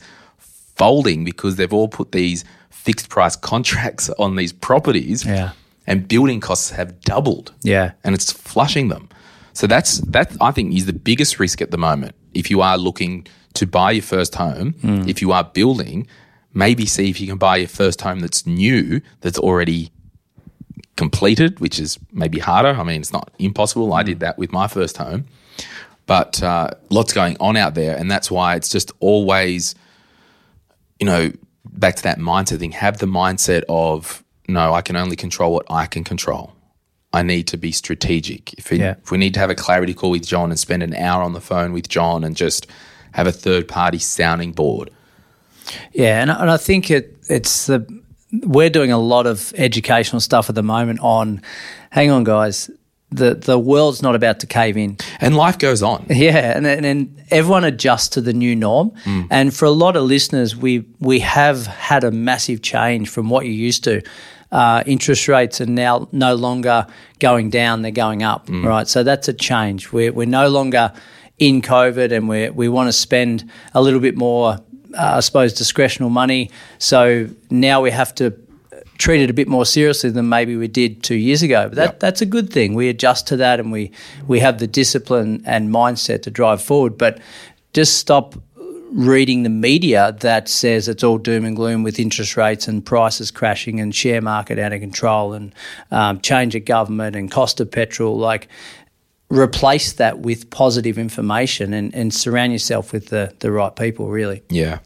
[0.75, 5.51] folding because they've all put these fixed price contracts on these properties, Yeah.
[5.87, 7.91] and building costs have doubled Yeah.
[8.03, 9.07] and it's flushing them.
[9.53, 12.15] So that's that I think is the biggest risk at the moment.
[12.33, 15.07] If you are looking to buy your first home, mm.
[15.07, 16.07] if you are building,
[16.53, 19.91] maybe see if you can buy your first home that's new, that's already
[20.95, 22.69] completed, which is maybe harder.
[22.69, 23.93] I mean, it's not impossible.
[23.93, 25.25] I did that with my first home,
[26.05, 29.75] but uh, lots going on out there, and that's why it's just always,
[30.99, 31.31] you know,
[31.65, 32.71] back to that mindset thing.
[32.71, 36.53] Have the mindset of no, I can only control what I can control.
[37.13, 38.53] I need to be strategic.
[38.53, 38.95] If, it, Yeah.
[39.03, 41.33] if we need to have a clarity call with John and spend an hour on
[41.33, 42.67] the phone with John and just
[43.13, 44.89] have a third party sounding board,
[45.93, 47.85] Yeah, and, and I think it it's the
[48.43, 51.41] we're doing a lot of educational stuff at the moment on.
[51.91, 52.69] Hang on, guys.
[53.11, 54.97] The the world's not about to cave in.
[55.21, 56.05] and life goes on.
[56.09, 58.91] Yeah, and and, everyone adjusts to the new norm.
[59.29, 63.45] And for a lot of listeners, we we have had a massive change from what
[63.45, 64.01] you used to.
[64.51, 66.85] Uh, interest rates are now no longer
[67.19, 68.49] going down; they're going up.
[68.49, 69.91] Right, so that's a change.
[69.91, 70.91] We're we're no longer
[71.37, 74.57] in COVID, and we we want to spend a little bit more,
[74.97, 76.51] I suppose, discretional money.
[76.79, 78.33] So now we have to
[78.97, 81.67] treat it a bit more seriously than maybe we did two years ago.
[81.67, 81.99] But that, Yep.
[81.99, 82.73] that's a good thing.
[82.75, 83.91] We adjust to that and we,
[84.27, 86.97] we have the discipline and mindset to drive forward.
[86.97, 87.19] But
[87.73, 88.35] just stop
[88.91, 93.31] reading the media that says it's all doom and gloom with interest rates and prices
[93.31, 95.55] crashing and share market out of control and
[95.89, 98.15] um, change of government and cost of petrol.
[98.17, 98.47] Like,
[99.29, 104.43] replace that with positive information and, and surround yourself with the, the right people, really.
[104.49, 104.79] Yeah.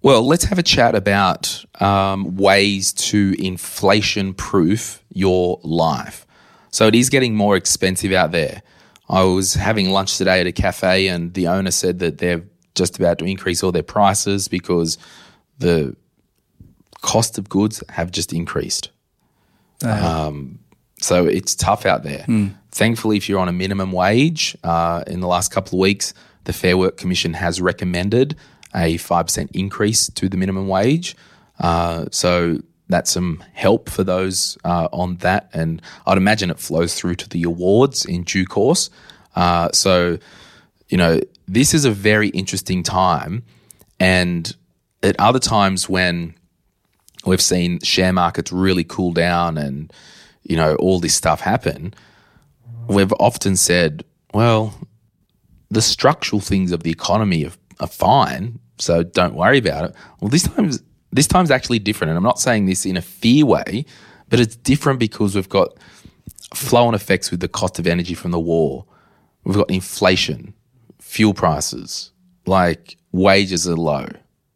[0.00, 6.26] Well, let's have a chat about um, ways to inflation proof your life.
[6.70, 8.62] So it is getting more expensive out there.
[9.08, 12.98] I was having lunch today at a cafe, and the owner said that they're just
[12.98, 14.98] about to increase all their prices because
[15.58, 15.96] the
[17.00, 18.90] cost of goods have just increased.
[19.82, 20.58] Um,
[21.00, 22.24] so it's tough out there.
[22.70, 26.52] Thankfully, if you're on a minimum wage, uh, in the last couple of weeks, the
[26.52, 28.36] Fair Work Commission has recommended
[28.74, 31.16] a 5% increase to the minimum wage.
[31.58, 32.58] Uh, so
[32.88, 35.50] that's some help for those uh, on that.
[35.52, 38.90] And I'd imagine it flows through to the awards in due course.
[39.34, 40.18] Uh, so,
[40.88, 43.42] you know, this is a very interesting time.
[44.00, 44.54] And
[45.02, 46.34] at other times when
[47.24, 49.92] we've seen share markets really cool down and
[50.48, 51.94] you know all this stuff happen
[52.88, 54.74] we've often said well
[55.70, 59.96] the structural things of the economy are, are fine so don't worry about it.
[60.20, 60.82] Well this time's
[61.12, 63.84] this time's actually different and i'm not saying this in a fear way
[64.28, 65.70] but it's different because we've got
[66.54, 68.84] flow-on effects with the cost of energy from the war.
[69.44, 70.54] We've got inflation
[71.00, 72.12] fuel prices
[72.46, 74.06] like wages are low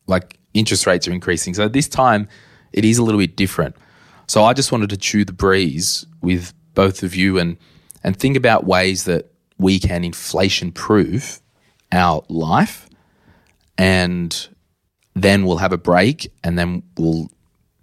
[0.07, 1.55] like interest rates are increasing.
[1.55, 2.29] So this time
[2.73, 3.75] it is a little bit different
[4.27, 7.57] so i just wanted to chew the breeze with both of you and
[8.05, 11.41] and think about ways that we can inflation proof
[11.93, 12.89] our life
[13.79, 14.49] and
[15.15, 17.31] then we'll have a break and then we'll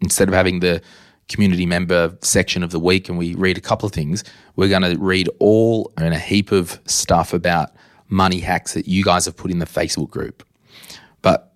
[0.02, 0.82] instead of having the
[1.28, 4.24] community member section of the week and we read a couple of things
[4.56, 7.72] we're going to read all and a heap of stuff about
[8.08, 10.44] money hacks that you guys have put in the facebook group.
[11.22, 11.54] But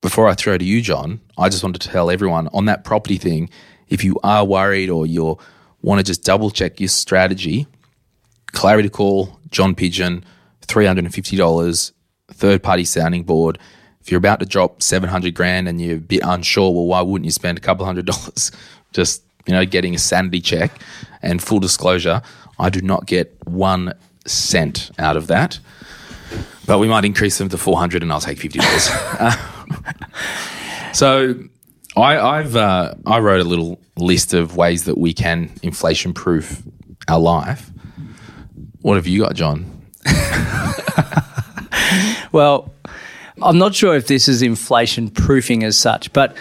[0.00, 3.16] before i throw to you john i just wanted to tell everyone on that property
[3.16, 3.48] thing
[3.88, 5.38] if you are worried or you
[5.82, 7.66] want to just double check your strategy
[8.54, 10.24] clarity call, John Pidgeon,
[10.66, 11.92] $350,
[12.28, 13.58] third party sounding board.
[14.00, 17.26] If you're about to drop 700 grand and you're a bit unsure, well, why wouldn't
[17.26, 18.50] you spend a couple hundred dollars
[18.92, 20.72] just, you know, getting a sanity check?
[21.20, 22.22] And full disclosure,
[22.58, 23.92] I do not get one
[24.26, 25.58] cent out of that.
[26.66, 30.94] But we might increase them to 400 and I'll take $50.
[30.94, 31.34] so
[31.96, 36.62] I, I've uh, I wrote a little list of ways that we can inflation proof
[37.08, 37.70] our life.
[38.82, 39.70] What have you got, John?
[42.34, 42.72] Well,
[43.42, 46.36] I'm not sure if this is inflation proofing as such, but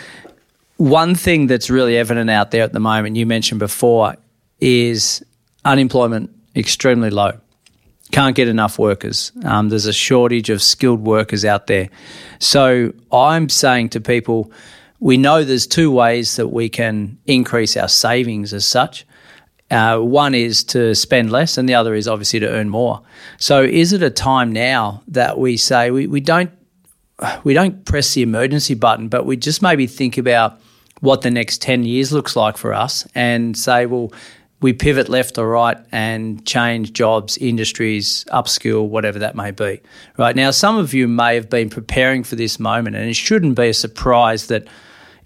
[0.78, 4.16] one thing that's really evident out there at the moment, you mentioned before,
[4.60, 5.24] is
[5.63, 7.39] unemployment extremely low.
[8.12, 9.32] Can't get enough workers.
[9.46, 11.89] Um, there's a shortage of skilled workers out there.
[12.39, 14.52] So I'm saying to people,
[15.04, 19.06] we know there's two ways that we can increase our savings as such.
[19.70, 23.02] Uh, one is to spend less, and the other is obviously to earn more.
[23.38, 26.52] So, is it a time now that we say we, we don't
[27.44, 30.58] we don't press the emergency button, but we just maybe think about
[31.02, 34.13] what the next ten years looks like for us, and say, well,
[34.62, 39.82] we pivot left or right and change jobs, industries, upskill, whatever that may be.
[40.18, 43.58] Right now, some of you may have been preparing for this moment, and it shouldn't
[43.58, 44.66] be a surprise that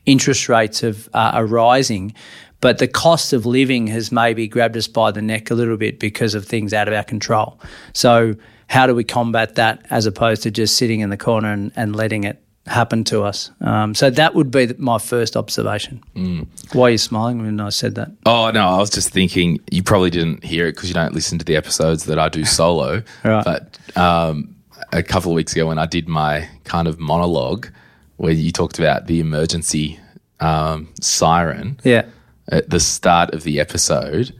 [0.07, 2.15] interest rates have, uh, are rising.
[2.59, 5.99] But the cost of living has maybe grabbed us by the neck a little bit
[5.99, 7.59] because of things out of our control.
[7.93, 8.35] So,
[8.69, 11.95] how do we combat that as opposed to just sitting in the corner and, and
[11.95, 13.49] letting it happen to us.
[13.61, 16.03] Um, so that would be my first observation.
[16.15, 16.47] Mm.
[16.73, 18.11] Why are you smiling when I said that?
[18.25, 21.39] Oh no, I was just thinking you probably didn't hear it because you don't listen
[21.39, 23.03] to the episodes that I do solo.
[23.23, 23.43] Right.
[23.43, 24.55] But um,
[24.93, 27.69] a couple of weeks ago, when I did my kind of monologue,
[28.17, 29.99] where you talked about the emergency
[30.39, 32.05] um, siren Yeah,
[32.49, 34.33] at the start of the episode,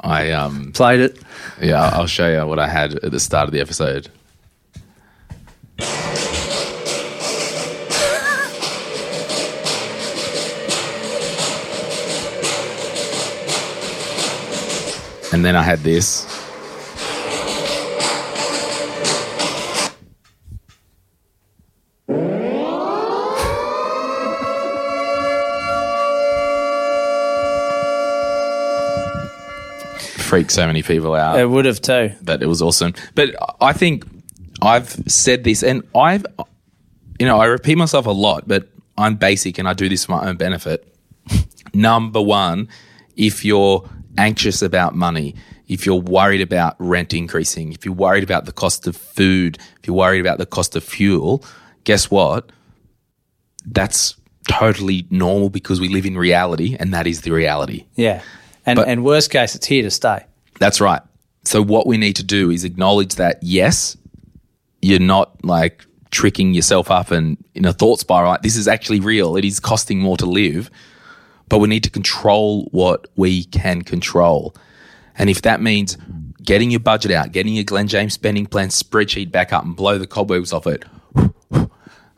[0.00, 1.18] I um, played it.
[1.60, 4.08] yeah, I'll show you what I had at the start of the episode.
[15.32, 16.26] And then I had this.
[30.30, 32.12] Freaked so many people out It would have too.
[32.22, 32.94] that it was awesome.
[33.16, 34.04] But I think
[34.62, 36.24] I've said this, and I've,
[37.18, 40.12] you know, I repeat myself a lot, but I'm basic and I do this for
[40.12, 40.86] my own benefit.
[41.74, 42.68] Number one,
[43.16, 43.88] if you're
[44.18, 45.34] anxious about money,
[45.66, 49.86] if you're worried about rent increasing, if you're worried about the cost of food, if
[49.86, 51.44] you're worried about the cost of fuel,
[51.82, 52.50] guess what?
[53.66, 54.14] That's
[54.48, 57.86] totally normal because we live in reality, and that is the reality.
[57.96, 58.22] Yeah,
[58.66, 60.24] and But- and worst case, it's here to stay.
[60.58, 61.02] That's right.
[61.44, 63.96] So what we need to do is acknowledge that yes,
[64.82, 68.36] you're not like tricking yourself up and in a thought spiral.
[68.42, 69.36] This is actually real.
[69.36, 70.70] It is costing more to live,
[71.48, 74.54] but we need to control what we can control.
[75.16, 75.96] And if that means
[76.42, 79.98] getting your budget out, getting your Glen James spending plan spreadsheet back up and blow
[79.98, 80.84] the cobwebs off it,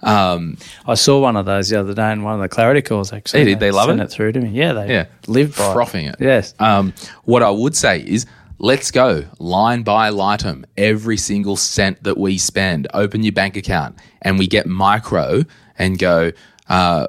[0.03, 3.13] I saw one of those the other day in one of the clarity calls.
[3.13, 4.05] Actually, did they love sent it?
[4.05, 4.51] it through to me.
[4.51, 5.07] Yeah, they Yeah.
[5.27, 6.17] live by Frothing it.
[6.21, 6.93] Yes, Um,
[7.25, 8.27] what I would say is
[8.59, 12.89] let's go line by item every single cent that we spend.
[12.95, 15.45] Open your bank account and we get micro
[15.79, 16.33] and go,
[16.69, 17.07] uh,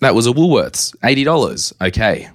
[0.00, 1.72] that was a Woolworths, $80.
[1.80, 2.28] Okay.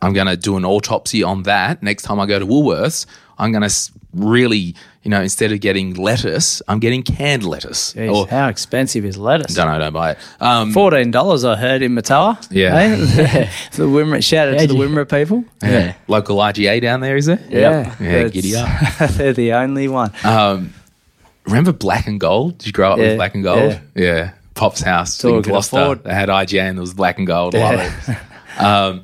[0.00, 1.80] I'm going to do an autopsy on that.
[1.82, 3.06] Next time I go to Woolworths,
[3.42, 7.92] I'm going to really, you know, instead of getting lettuce, I'm getting canned lettuce.
[7.94, 9.54] Jeez, Or, how expensive is lettuce?
[9.54, 10.18] don't know, don't buy it.
[10.40, 12.38] Um, Fourteen dollars, I heard in Matawa.
[12.50, 12.76] Yeah.
[12.76, 12.96] Eh?
[13.72, 15.44] the Wimmera, shout out to the you- Wimmera people.
[15.62, 15.94] yeah.
[16.08, 17.40] Local IGA down there, is it?
[17.48, 18.68] Yeah, Yeah, giddy up.
[19.12, 20.12] they're the only one.
[21.46, 22.58] Remember Black and Gold?
[22.58, 23.80] Did you grow up Yeah, with Black and Gold?
[23.94, 24.32] Yeah.
[24.54, 25.94] Pop's house all in we could Gloucester.
[25.96, 27.54] They had IGA and there was Black and Gold.
[27.54, 28.62] Love it.
[28.62, 29.02] um,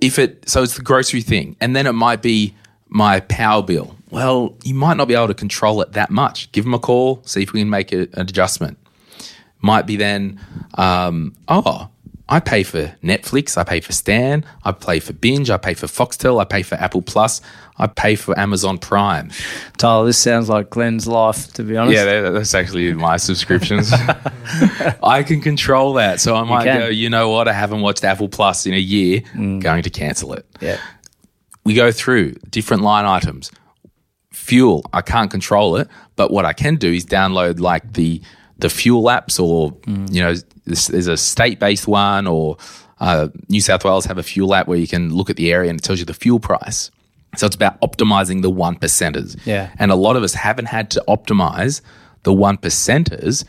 [0.00, 2.54] if it so it's the grocery thing, and then it might be
[2.88, 3.96] my power bill.
[4.10, 6.50] Well, you might not be able to control it that much.
[6.52, 8.78] Give them a call, see if we can make a, an adjustment.
[9.60, 10.40] Might be then,
[10.74, 11.88] um, oh,
[12.28, 15.86] I pay for Netflix, I pay for Stan, I pay for Binge, I pay for
[15.86, 17.40] Foxtel, I pay for Apple Plus,
[17.78, 19.30] I pay for Amazon Prime.
[19.76, 21.96] Tyler, this sounds like Glen's life, to be honest.
[21.96, 23.92] Yeah, that's actually my subscriptions.
[25.02, 26.20] I can control that.
[26.20, 26.80] So I might can.
[26.80, 27.46] go, you know what?
[27.46, 29.20] I haven't watched Apple Plus in a year.
[29.34, 30.46] Going to cancel it.
[30.60, 30.78] yeah.
[31.66, 33.50] We go through different line items.
[34.32, 38.22] Fuel, I can't control it, but what I can do is download like the
[38.58, 39.76] the fuel apps, or
[40.10, 42.56] you know, there's, there's a state based one, or
[43.00, 45.68] uh, New South Wales have a fuel app where you can look at the area
[45.70, 46.90] and it tells you the fuel price.
[47.36, 49.36] So it's about optimizing the one percenters.
[49.44, 49.70] Yeah.
[49.78, 51.82] And a lot of us haven't had to optimize
[52.22, 53.44] the one percenters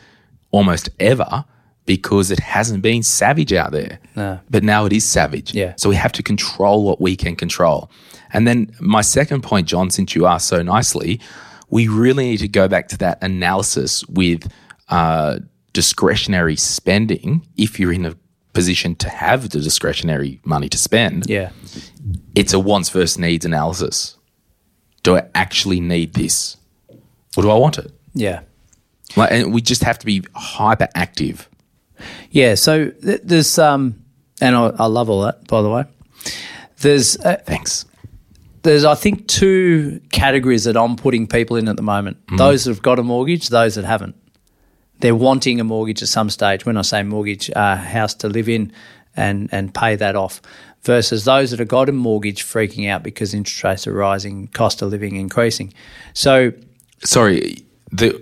[0.50, 1.44] almost ever
[1.86, 3.98] because it hasn't been savage out there.
[4.14, 4.40] No.
[4.50, 5.54] But now it is savage.
[5.54, 5.72] Yeah.
[5.76, 7.90] So we have to control what we can control.
[8.32, 11.20] And then my second point, John, since you asked so nicely,
[11.70, 14.50] we really need to go back to that analysis with
[14.88, 15.38] uh,
[15.72, 17.46] discretionary spending.
[17.56, 18.14] If you're in a
[18.52, 21.50] position to have the discretionary money to spend, Yeah.
[22.34, 24.16] it's a wants versus needs analysis.
[25.02, 26.56] Do I actually need this?
[27.36, 27.92] Or do I want it?
[28.14, 28.40] Yeah.
[29.16, 31.46] Like, and we just have to be hyperactive.
[32.30, 32.54] Yeah.
[32.56, 34.02] So th- there's, um,
[34.40, 35.84] and I, I love all that, by the way.
[36.80, 37.84] There's, uh, Thanks.
[38.68, 42.70] There's, I think, two categories that I'm putting people in at the moment those that
[42.70, 44.14] have got a mortgage, those that haven't.
[45.00, 46.66] They're wanting a mortgage at some stage.
[46.66, 48.72] When I say mortgage, a house to live in
[49.16, 50.42] and, and pay that off,
[50.82, 54.82] versus those that have got a mortgage freaking out because interest rates are rising, cost
[54.82, 55.72] of living increasing.
[56.12, 56.52] So,
[57.04, 58.20] Sorry, the,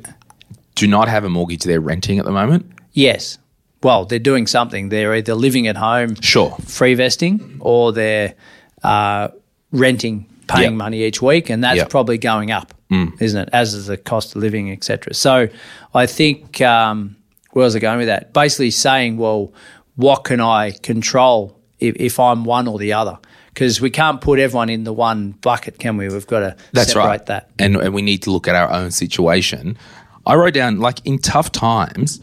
[0.77, 1.65] do not have a mortgage.
[1.65, 2.71] They're renting at the moment.
[2.93, 3.39] yes,
[3.83, 4.89] well, they're doing something.
[4.91, 6.57] They're either living at home, Sure.
[6.65, 8.35] free vesting, or they're
[8.83, 9.29] uh,
[9.71, 10.73] renting, paying Yep.
[10.75, 11.91] money each week, and that's Yep.
[11.91, 12.73] probably going up,
[13.21, 13.49] isn't it?
[13.53, 15.15] As is the cost of living, etc.
[15.15, 15.49] So,
[15.95, 17.17] I think um,
[17.53, 18.33] where was I going with that?
[18.33, 19.53] Basically, saying, well,
[19.97, 23.19] what can I control if, if I'm one or the other?
[23.55, 26.09] Because we can't put everyone in the one bucket, can we?
[26.09, 27.27] We've got to That's separate right.
[27.27, 27.51] that.
[27.59, 29.79] And, and we need to look at our own situation.
[30.27, 32.21] I wrote down, like, in tough times,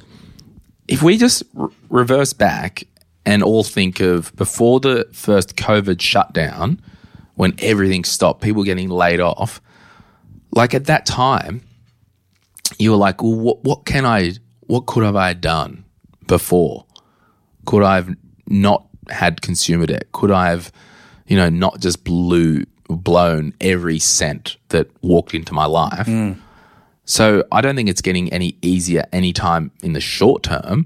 [0.88, 2.84] if we just r- reverse back
[3.26, 6.80] and all think of before the first COVID shutdown,
[7.44, 9.62] when everything stopped, people getting laid off,
[10.52, 11.60] like at that time,
[12.80, 15.84] you were like, well, what, what can I, what could have I done
[16.26, 16.86] before?
[17.66, 18.16] Could I have
[18.48, 20.14] not had consumer debt?
[20.14, 20.72] Could I have,
[21.28, 26.08] you know, not just blew, blown every cent that walked into my life?
[26.08, 26.40] Mm.
[27.04, 30.86] So I don't think it's getting any easier anytime in the short term.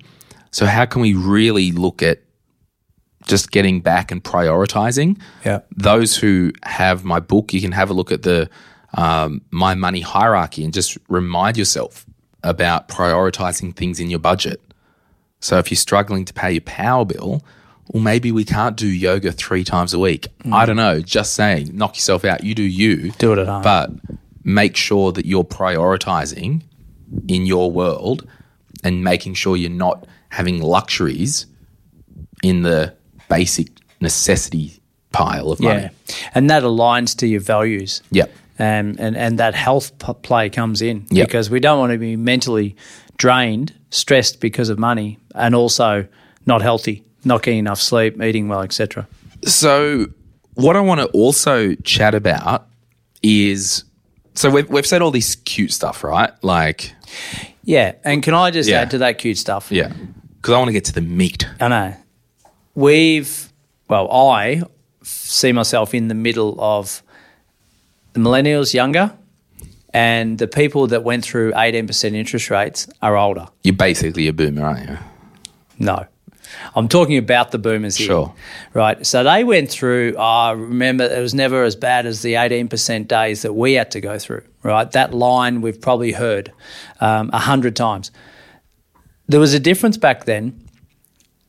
[0.50, 2.24] So how can we really look at
[3.28, 5.20] just getting back and prioritizing?
[5.46, 5.62] Yeah.
[5.76, 8.50] Those who have my book, you can have a look at the
[8.94, 12.06] um, my money hierarchy and just remind yourself
[12.44, 14.62] about prioritizing things in your budget.
[15.40, 17.44] So if you're struggling to pay your power bill,
[17.90, 20.28] well, maybe we can't do yoga three times a week.
[20.52, 21.00] I don't know.
[21.00, 22.44] Just saying, knock yourself out.
[22.44, 23.12] You do you.
[23.12, 23.62] Do it at home.
[23.62, 23.92] But
[24.44, 26.64] make sure that you're prioritizing
[27.28, 28.28] in your world
[28.84, 31.46] and making sure you're not having luxuries
[32.44, 32.96] in the
[33.30, 33.68] basic
[34.02, 34.80] necessity
[35.12, 35.82] pile of money.
[35.84, 35.90] Yeah,
[36.36, 38.02] and that aligns to your values.
[38.12, 38.32] Yep.
[38.60, 41.28] and and and that health p- play comes in Yep.
[41.28, 42.76] because we don't want to be mentally
[43.18, 46.08] drained, stressed because of money, and also
[46.46, 49.08] not healthy, not getting enough sleep, eating well, etc.
[49.46, 50.08] So,
[50.56, 52.68] what I want to also chat about
[53.24, 53.84] is
[54.34, 56.32] so we've, we've said all this cute stuff, right?
[56.44, 56.94] Like,
[57.64, 58.82] Yeah, and can I just Yeah.
[58.82, 59.68] add to that cute stuff?
[59.72, 59.92] yeah,
[60.36, 61.48] because I want to get to the meat.
[61.60, 61.94] I know.
[62.78, 63.52] We've,
[63.90, 64.62] well, I
[65.02, 67.02] see myself in the middle of
[68.14, 69.18] the millennials younger
[69.96, 73.48] and the people that went through 18% interest rates are older.
[73.64, 74.98] You're basically a boomer, aren't you?
[75.80, 76.06] No.
[76.76, 78.06] I'm talking about the boomers here.
[78.06, 78.36] Sure.
[78.76, 79.04] Right.
[79.08, 83.42] So they went through, I remember it was never as bad as the 18% days
[83.42, 84.92] that we had to go through, right?
[84.92, 86.54] That line we've probably heard
[87.00, 88.12] um, a hundred times.
[89.28, 90.67] There was a difference back then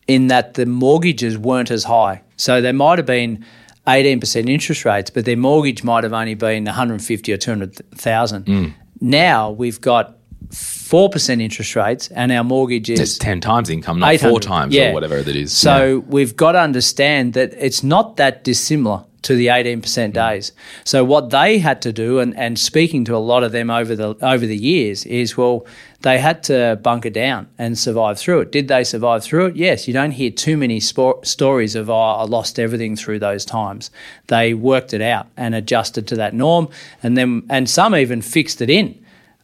[0.09, 2.23] in that the mortgages weren't as high.
[2.37, 3.45] So they might have been
[3.87, 8.45] 18% interest rates, but their mortgage might have only been 150 or 200,000.
[8.45, 8.75] Mm.
[9.01, 10.18] Now we've got
[10.51, 14.91] 4% interest rates and our mortgage is It's 10 times income, not four times yeah.
[14.91, 15.53] or whatever it is.
[15.57, 20.13] So we've got to understand that it's not that dissimilar to the 18% Mm.
[20.15, 20.53] days.
[20.85, 23.97] So what they had to do, and, and speaking to a lot of them over
[23.97, 25.67] the over the years, is well,
[26.03, 28.53] they had to bunker down and survive through it.
[28.53, 29.57] Did they survive through it?
[29.57, 29.89] Yes.
[29.89, 33.91] You don't hear too many spo- stories of oh, I lost everything through those times.
[34.29, 36.69] They worked it out and adjusted to that norm,
[37.03, 38.95] and then and some even fixed it in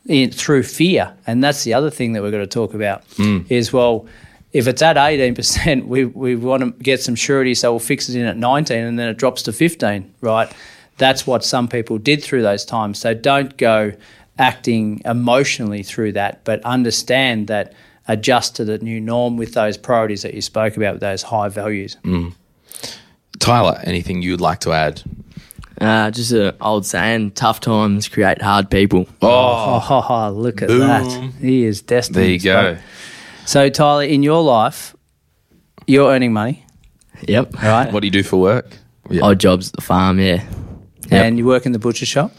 [0.07, 1.15] in, through fear.
[1.27, 3.41] And that's the other thing that we're going to talk about hmm.
[3.49, 4.07] is well,
[4.53, 8.17] if it's at 18%, we, we want to get some surety, so we'll fix it
[8.17, 10.53] in at 19 and then it drops to 15, right?
[10.97, 13.01] That's what some people did through those times.
[13.01, 13.93] So don't go
[14.39, 17.73] acting emotionally through that, but understand that
[18.07, 21.49] adjust to the new norm with those priorities that you spoke about, with those high
[21.49, 21.97] values.
[22.05, 22.29] Hmm.
[23.41, 25.03] Tyler, anything you'd like to add?
[25.81, 29.09] Uh, just an old saying: tough times create hard people.
[29.23, 31.33] Oh, oh, oh, look at that.
[31.41, 32.17] He is destined.
[32.17, 32.79] There you go.
[33.47, 34.95] So, Tyler, in your life,
[35.87, 36.65] you're earning money,
[37.29, 37.63] Yep.
[37.63, 37.93] right?
[37.93, 38.79] What do you do for work?
[39.11, 39.23] Yeah.
[39.25, 40.19] Odd jobs at the farm.
[40.19, 40.45] Yeah.
[41.11, 42.33] And you work in the butcher shop?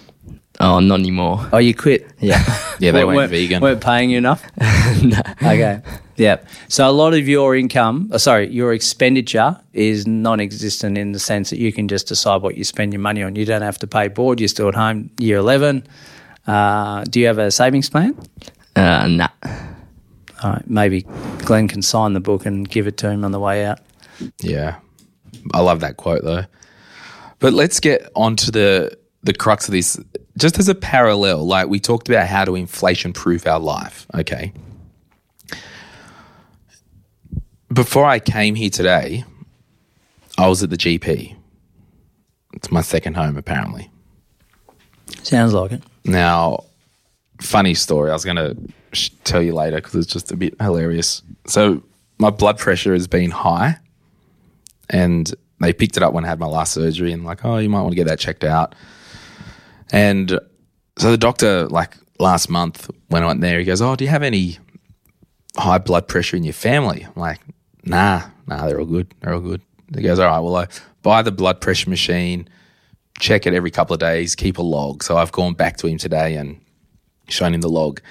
[0.59, 1.47] Oh, not anymore.
[1.51, 2.07] Oh, you quit?
[2.19, 2.41] Yeah.
[2.79, 3.61] yeah, they weren't, went vegan.
[3.61, 4.43] Weren't paying you enough?
[5.03, 5.19] no.
[5.41, 5.81] Okay.
[6.17, 6.37] Yeah.
[6.69, 11.49] So a lot of your income, uh, sorry, your expenditure is non-existent in the sense
[11.49, 13.35] that you can just decide what you spend your money on.
[13.35, 14.39] You don't have to pay board.
[14.39, 15.09] You're still at home.
[15.19, 15.85] Year eleven.
[16.47, 18.15] Uh, do you have a savings plan?
[18.75, 19.27] Uh, nah.
[20.43, 20.69] All right.
[20.69, 21.01] Maybe
[21.39, 23.79] Glen can sign the book and give it to him on the way out.
[24.41, 24.77] Yeah.
[25.53, 26.45] I love that quote though.
[27.39, 29.99] But let's get onto the the crux of this.
[30.37, 34.05] Just as a parallel, like we talked about how to inflation proof our life.
[34.13, 34.53] Okay.
[37.73, 39.23] Before I came here today,
[40.37, 41.35] I was at the GP.
[42.53, 43.89] It's my second home apparently.
[45.23, 45.83] Sounds like it.
[46.03, 46.65] Now,
[47.41, 48.11] funny story.
[48.11, 48.55] I was going to
[48.93, 51.21] sh- tell you later because it's just a bit hilarious.
[51.47, 51.83] So,
[52.17, 53.77] my blood pressure has been high,
[54.89, 57.69] and they picked it up when I had my last surgery, and like, oh, you
[57.69, 58.73] might want to get that checked out.
[59.91, 60.39] And
[60.97, 64.09] so the doctor, like last month when I went there, he goes, "Oh, do you
[64.09, 64.57] have any
[65.57, 67.39] high blood pressure in your family?" I'm like,
[67.85, 69.13] "Nah, nah, they're all good.
[69.21, 69.61] They're all good."
[69.95, 70.67] He goes, "All right, well, I
[71.01, 72.49] buy the blood pressure machine."
[73.19, 75.03] check it every couple of days, keep a log.
[75.03, 76.59] So I've gone back to him today and
[77.29, 78.01] shown him the log.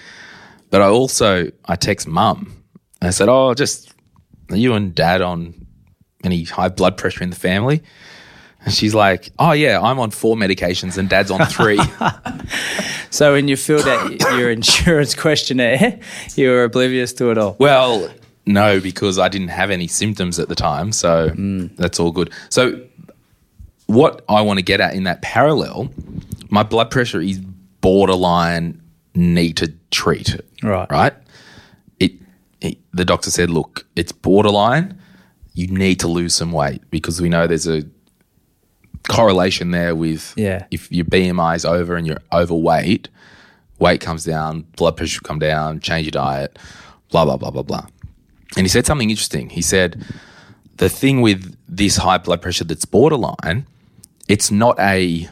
[0.70, 2.56] But I also I text mum.
[3.00, 3.92] and I said, "Oh, just
[4.50, 5.66] are you and dad on
[6.24, 7.82] any high blood pressure in the family?"
[8.64, 11.78] And she's like, "Oh yeah, I'm on four medications and dad's on three.
[13.10, 16.00] So when you filled out your insurance questionnaire,
[16.34, 17.54] you were oblivious to it all.
[17.60, 18.10] well,
[18.46, 20.92] know because I didn't have any symptoms at the time.
[20.92, 21.30] So
[21.76, 22.32] that's all good.
[22.50, 22.80] So,
[23.86, 25.90] what I want to get at in that parallel,
[26.48, 27.38] my blood pressure is
[27.80, 28.80] borderline
[29.14, 30.40] need to treat.
[30.62, 30.90] Right.
[30.90, 31.12] Right.
[32.00, 32.12] It,
[32.62, 32.78] it.
[32.92, 34.98] The doctor said, look, it's borderline.
[35.52, 37.82] You need to lose some weight because we know there's a
[39.08, 40.64] correlation there with Yeah.
[40.70, 43.08] if your BMI is over and you're overweight,
[43.78, 46.58] weight comes down, blood pressure come down, change your diet,
[47.10, 47.86] blah, blah, blah, blah, blah.
[48.56, 49.48] And he said something interesting.
[49.50, 50.04] He said,
[50.76, 53.66] the thing with this high blood pressure that's borderline,
[54.28, 55.28] it's not a,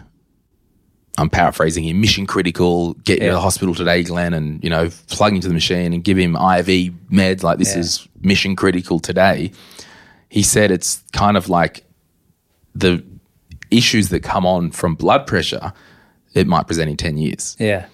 [1.18, 4.88] I'm paraphrasing here, mission critical, get you to the hospital today, Glen, and, you know,
[5.08, 7.80] plug into the machine and give him IV meds like this Yeah.
[7.80, 9.52] is mission critical today.
[10.28, 11.84] He said it's kind of like
[12.74, 13.04] the
[13.70, 15.72] issues that come on from blood pressure,
[16.34, 17.86] it might present in 10 years Yeah.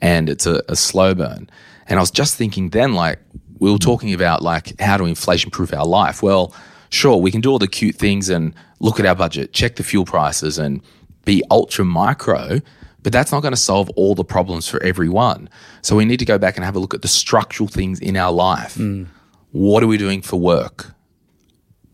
[0.00, 1.48] and it's a, a slow burn.
[1.86, 3.18] And I was just thinking then, like,
[3.58, 6.22] we were talking about like how to inflation proof our life.
[6.22, 6.54] Well,
[6.90, 9.82] sure, we can do all the cute things and look at our budget, check the
[9.82, 10.82] fuel prices, and
[11.24, 12.60] be ultra micro,
[13.02, 15.48] but that's not going to solve all the problems for everyone.
[15.82, 18.16] So we need to go back and have a look at the structural things in
[18.16, 18.74] our life.
[18.74, 19.04] Hmm.
[19.52, 20.92] What are we doing for work?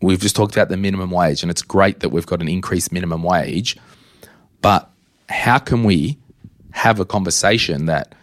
[0.01, 2.91] We've just talked about the minimum wage, and it's great that we've got an increased
[2.91, 3.77] minimum wage.
[4.61, 4.89] But
[5.29, 6.17] how can we
[6.71, 8.15] have a conversation that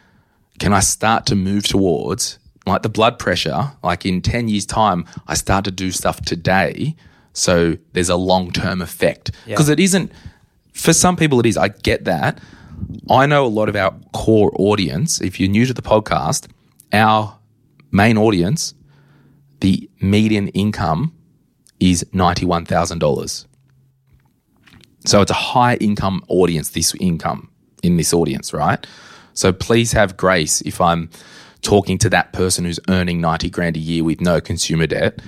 [0.58, 3.72] can I start to move towards like the blood pressure?
[3.82, 6.94] Like in 10 years' time, I start to do stuff today.
[7.32, 9.30] So there's a long term effect.
[9.46, 10.12] Because it isn't,
[10.72, 11.56] for some people, it is.
[11.56, 12.40] I get that.
[13.10, 15.20] I know a lot of our core audience.
[15.20, 16.48] If you're new to the podcast,
[16.92, 17.38] our
[17.90, 18.74] main audience,
[19.60, 21.14] the median income
[21.80, 23.46] is $91,000.
[25.06, 27.50] So it's a high income audience, this income
[27.82, 28.86] in this audience, right?
[29.32, 31.10] So please have grace if I'm
[31.62, 35.20] talking to that person who's earning 90 grand a year with no consumer debt.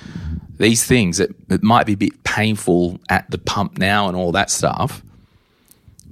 [0.58, 4.32] These things, it, it might be a bit painful at the pump now and all
[4.32, 5.02] that stuff.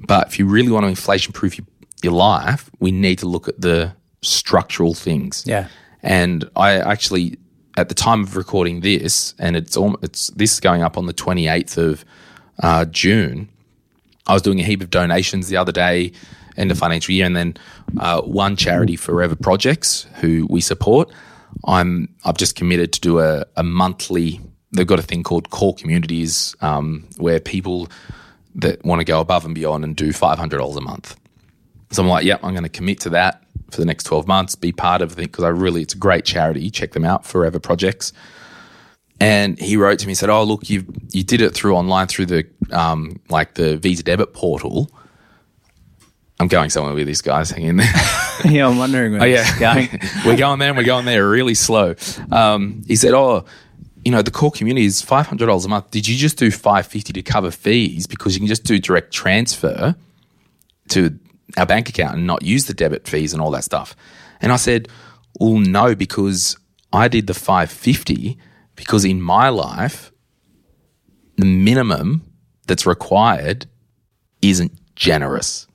[0.06, 1.66] But if you really want to inflation proof your,
[2.02, 3.92] your life, we need to look at the
[4.22, 5.44] structural things.
[5.46, 5.68] Yeah.
[6.02, 7.38] And I actually,
[7.76, 11.06] at the time of recording this, and it's all, it's this is going up on
[11.06, 12.04] the 28th of
[12.62, 13.48] uh, June.
[14.28, 16.12] I was doing a heap of donations the other day,
[16.56, 17.56] end of financial year, and then
[17.98, 21.10] uh, one charity, Forever Projects, who we support.
[21.64, 24.40] I'm I've just committed to do a, a monthly.
[24.72, 27.88] They've got a thing called Core Communities, um, where people
[28.54, 31.16] that want to go above and beyond and do five hundred dollars a month.
[31.90, 34.54] So I'm like, yep, I'm going to commit to that for the next 12 months,
[34.54, 36.70] be part of it because I really, it's a great charity.
[36.70, 38.12] Check them out, Forever Projects.
[39.20, 42.06] And he wrote to me and said, "Oh, look, you you did it through online
[42.06, 44.90] through the um, like the Visa debit portal."
[46.40, 47.50] I'm going somewhere with these guys.
[47.50, 47.92] Hang in there.
[48.44, 50.00] yeah, I'm wondering where Oh this yeah, is going.
[50.24, 50.68] we're going there.
[50.68, 51.96] and We're going there really slow.
[52.30, 53.44] Um, he said, "Oh,
[54.04, 55.90] you know, the core community is five hundred dollars a month.
[55.90, 59.12] Did you just do five fifty to cover fees because you can just do direct
[59.12, 59.96] transfer
[60.90, 61.18] to
[61.56, 63.96] our bank account and not use the debit fees and all that stuff?"
[64.40, 64.86] And I said,
[65.40, 66.56] "Well, no, because
[66.92, 68.38] I did the five fifty
[68.78, 70.10] because in my life,
[71.36, 72.22] the minimum
[72.66, 73.66] that's required
[74.40, 75.66] isn't generous."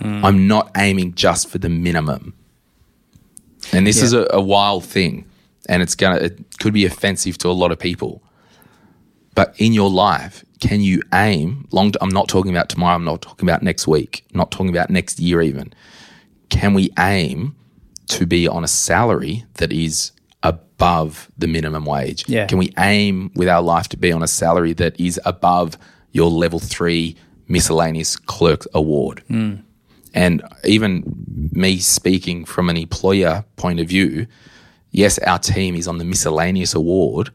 [0.00, 0.24] Hmm.
[0.24, 2.34] I'm not aiming just for the minimum.
[3.72, 5.24] And this is a, a wild thing.
[5.68, 8.22] And it's gonna it could be offensive to a lot of people.
[9.34, 13.22] But in your life, can you aim long I'm not talking about tomorrow, I'm not
[13.22, 15.72] talking about next week, not talking about next year even.
[16.48, 17.54] Can we aim
[18.08, 20.12] to be on a salary that is
[20.88, 22.24] above the minimum wage?
[22.28, 22.46] Yeah.
[22.46, 25.76] Can we aim with our life to be on a salary that is above
[26.12, 27.16] your level three
[27.48, 29.22] miscellaneous clerk award?
[29.28, 29.54] Hmm.
[30.14, 31.02] And even
[31.52, 34.26] me speaking from an employer point of view,
[34.92, 37.30] yes, our team is on the miscellaneous award,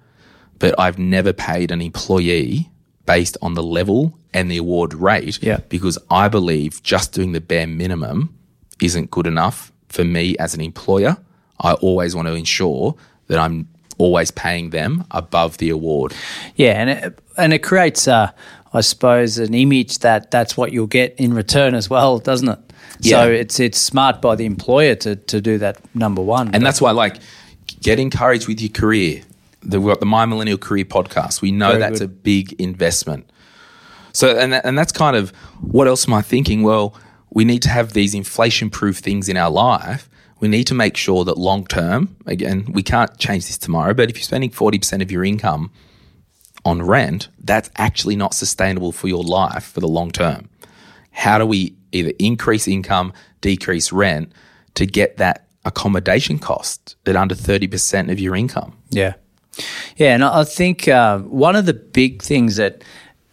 [0.60, 2.70] but I've never paid an employee
[3.06, 5.58] based on the level and the award rate Yeah.
[5.70, 8.34] because I believe just doing the bare minimum
[8.82, 11.18] isn't good enough for me as an employer.
[11.60, 12.96] I always want to ensure
[13.28, 13.68] that I'm
[13.98, 16.14] always paying them above the award.
[16.56, 18.32] Yeah, and it, and it creates, uh,
[18.74, 22.60] I suppose, an image that that's what you'll get in return as well, doesn't it?
[23.00, 23.24] Yeah.
[23.24, 25.78] So it's it's smart by the employer to to do that.
[25.96, 27.18] Number one, And that's why, like,
[27.82, 29.24] get encouraged with your career.
[29.62, 31.42] The, we've got the My Millennial Career podcast.
[31.42, 32.10] We know Very that's good.
[32.10, 33.30] a big investment.
[34.12, 36.64] So, and that, and that's kind of what else am I thinking?
[36.64, 36.96] Well,
[37.32, 40.10] we need to have these inflation-proof things in our life.
[40.44, 44.10] We need to make sure that long term, again, we can't change this tomorrow, but
[44.10, 45.72] if you're spending forty percent of your income
[46.66, 50.50] on rent, that's actually not sustainable for your life for the long term.
[51.12, 54.34] How do we either increase income, decrease rent
[54.74, 58.78] to get that accommodation cost at under 30% of your income.
[58.90, 59.14] Yeah.
[59.96, 60.14] Yeah.
[60.14, 62.84] And I I think uh, one of the big things that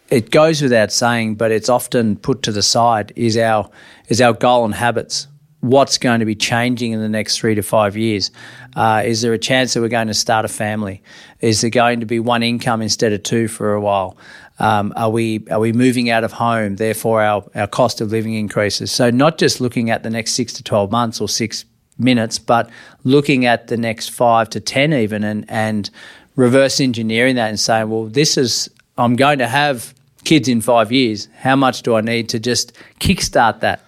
[0.09, 3.69] it goes without saying, but it's often put to the side is our
[4.07, 5.27] is our goal and habits.
[5.61, 8.31] What's going to be changing in the next three to five years?
[8.75, 11.01] Uh, is there a chance that we're going to start a family?
[11.39, 14.17] Is there going to be one income instead of two for a while?
[14.59, 16.75] Um, are we are we moving out of home?
[16.75, 18.91] Therefore, our, our cost of living increases.
[18.91, 21.65] So not just looking at the next six to twelve months or six
[21.97, 22.69] minutes, but
[23.03, 25.89] looking at the next five to ten even, and and
[26.35, 29.93] reverse engineering that and saying, well, this is I'm going to have
[30.23, 31.27] kids in five years.
[31.37, 33.83] How much do I need to just kickstart that?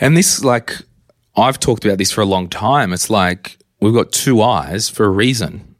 [0.00, 0.78] And this, like,
[1.40, 2.92] I've talked about this for a long time.
[2.92, 5.70] It's like we've got two eyes for a reason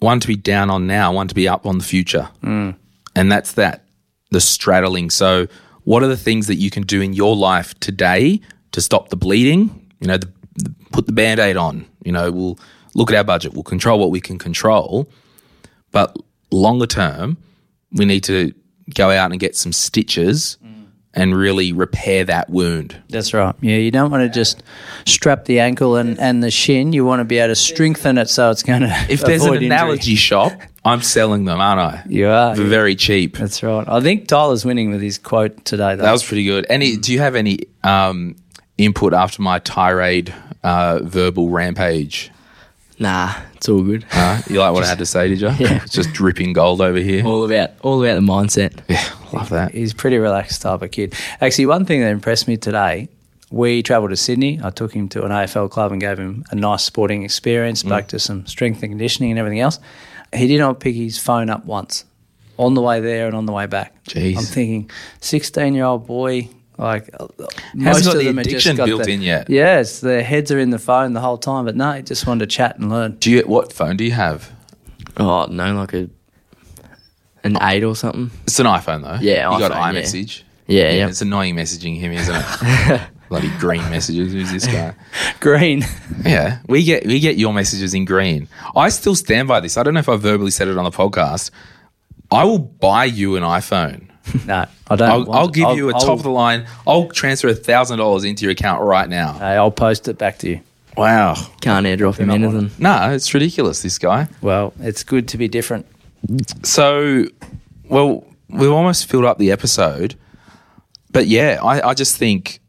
[0.00, 2.30] one to be down on now, one to be up on the future.
[2.42, 2.74] Mm.
[3.14, 3.84] And that's that,
[4.30, 5.10] the straddling.
[5.10, 5.46] So,
[5.84, 8.40] what are the things that you can do in your life today
[8.72, 9.88] to stop the bleeding?
[10.00, 11.86] You know, the, the, put the band aid on.
[12.04, 12.58] You know, we'll
[12.94, 15.10] look at our budget, we'll control what we can control.
[15.90, 16.16] But
[16.50, 17.36] longer term,
[17.92, 18.54] we need to
[18.94, 20.56] go out and get some stitches
[21.14, 22.96] and really repair that wound.
[23.08, 23.54] That's right.
[23.60, 24.62] Yeah, you don't want to just
[25.06, 26.92] strap the ankle and, and the shin.
[26.92, 29.06] You want to be able to strengthen it so it's going to.
[29.08, 29.66] If there's an injury.
[29.66, 30.52] analogy shop,
[30.84, 32.02] I'm selling them, aren't I?
[32.08, 32.54] You are.
[32.54, 33.36] For very cheap.
[33.36, 33.86] That's right.
[33.88, 35.96] I think Tyler's winning with his quote today.
[35.96, 36.04] Though.
[36.04, 36.66] That was pretty good.
[36.68, 36.96] Any?
[36.96, 38.36] Do you have any um,
[38.78, 40.32] input after my tirade,
[40.62, 42.30] uh, verbal rampage?
[43.00, 44.04] Nah, it's all good.
[44.12, 45.48] Uh, you like what I had to say, did you?
[45.58, 45.82] Yeah.
[45.82, 47.26] It's just dripping gold over here.
[47.26, 48.80] all about all about the mindset.
[48.88, 49.72] Yeah, love that.
[49.72, 51.14] He's a pretty relaxed type of kid.
[51.40, 53.08] Actually, one thing that impressed me today,
[53.50, 54.60] we travelled to Sydney.
[54.62, 58.08] I took him to an AFL club and gave him a nice sporting experience, back
[58.08, 59.78] to some strength and conditioning and everything else.
[60.34, 62.04] He did not pick his phone up once
[62.58, 64.04] on the way there and on the way back.
[64.04, 64.36] Jeez.
[64.36, 64.90] I'm thinking,
[65.22, 66.48] 16 year old boy,
[66.80, 67.26] like uh,
[67.74, 69.48] most of the them have just addiction got built the- in yet.
[69.50, 72.40] Yes, their heads are in the phone the whole time, but no, he just wanted
[72.40, 73.16] to chat and learn.
[73.16, 73.42] Do you?
[73.42, 74.50] What phone do you have?
[75.16, 76.08] Oh no, like a
[77.44, 78.30] an eight or something.
[78.44, 79.18] It's an iPhone though.
[79.20, 80.00] Yeah, you got iPhone, yeah.
[80.00, 80.42] iMessage.
[80.66, 81.08] Yeah, yeah.
[81.08, 83.00] It's annoying messaging him, isn't it?
[83.28, 84.32] Bloody green messages.
[84.32, 84.92] Who's this guy?
[85.40, 85.84] Green.
[86.24, 88.48] Yeah, we get we get your messages in green.
[88.74, 89.76] I still stand by this.
[89.76, 91.52] I don't know if I verbally said it on the podcast.
[92.32, 94.09] I will buy you an iPhone.
[94.46, 95.10] No, I don't.
[95.10, 96.66] I'll, want I'll give I'll- you a I'll- top of the line.
[96.86, 99.34] I'll transfer a thousand dollars into your account right now.
[99.34, 100.60] Hey, I'll post it back to you.
[100.96, 101.34] Wow.
[101.60, 102.70] Can't airdrop him anything.
[102.78, 103.82] No, it's ridiculous.
[103.82, 104.28] This guy.
[104.42, 105.86] Well, it's good to be different.
[106.64, 107.24] So,
[107.88, 110.16] well, we've almost filled up the episode,
[111.10, 112.60] but yeah, I, I just think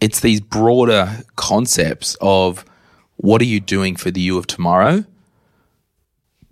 [0.00, 2.64] it's these broader concepts of
[3.16, 5.04] what are you doing for the you of tomorrow.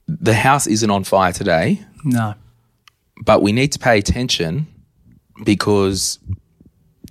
[0.09, 1.85] The house isn't on fire today.
[2.05, 2.35] No.
[3.23, 4.67] But we need to pay attention
[5.45, 6.19] because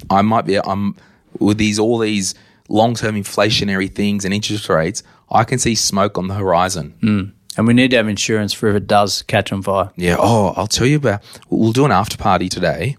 [0.09, 0.95] I might be I'm
[1.39, 2.35] with these all these
[2.69, 5.03] long term inflationary things and interest rates.
[5.29, 6.95] I can see smoke on the horizon.
[7.01, 7.31] Mm.
[7.57, 9.91] And we need to have insurance for if it does catch on fire.
[9.95, 10.17] Yeah.
[10.19, 11.23] Oh, I'll tell you about.
[11.49, 12.97] We'll do an after party today.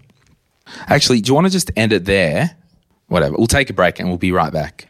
[0.87, 2.57] Actually, do you want to just end it there?
[3.07, 3.37] Whatever.
[3.37, 4.89] We'll take a break and we'll be right back.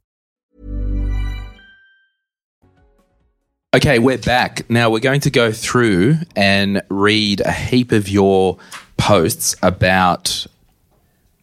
[3.73, 4.69] Okay, we're back.
[4.69, 8.57] Now we're going to go through and read a heap of your
[8.97, 10.45] posts about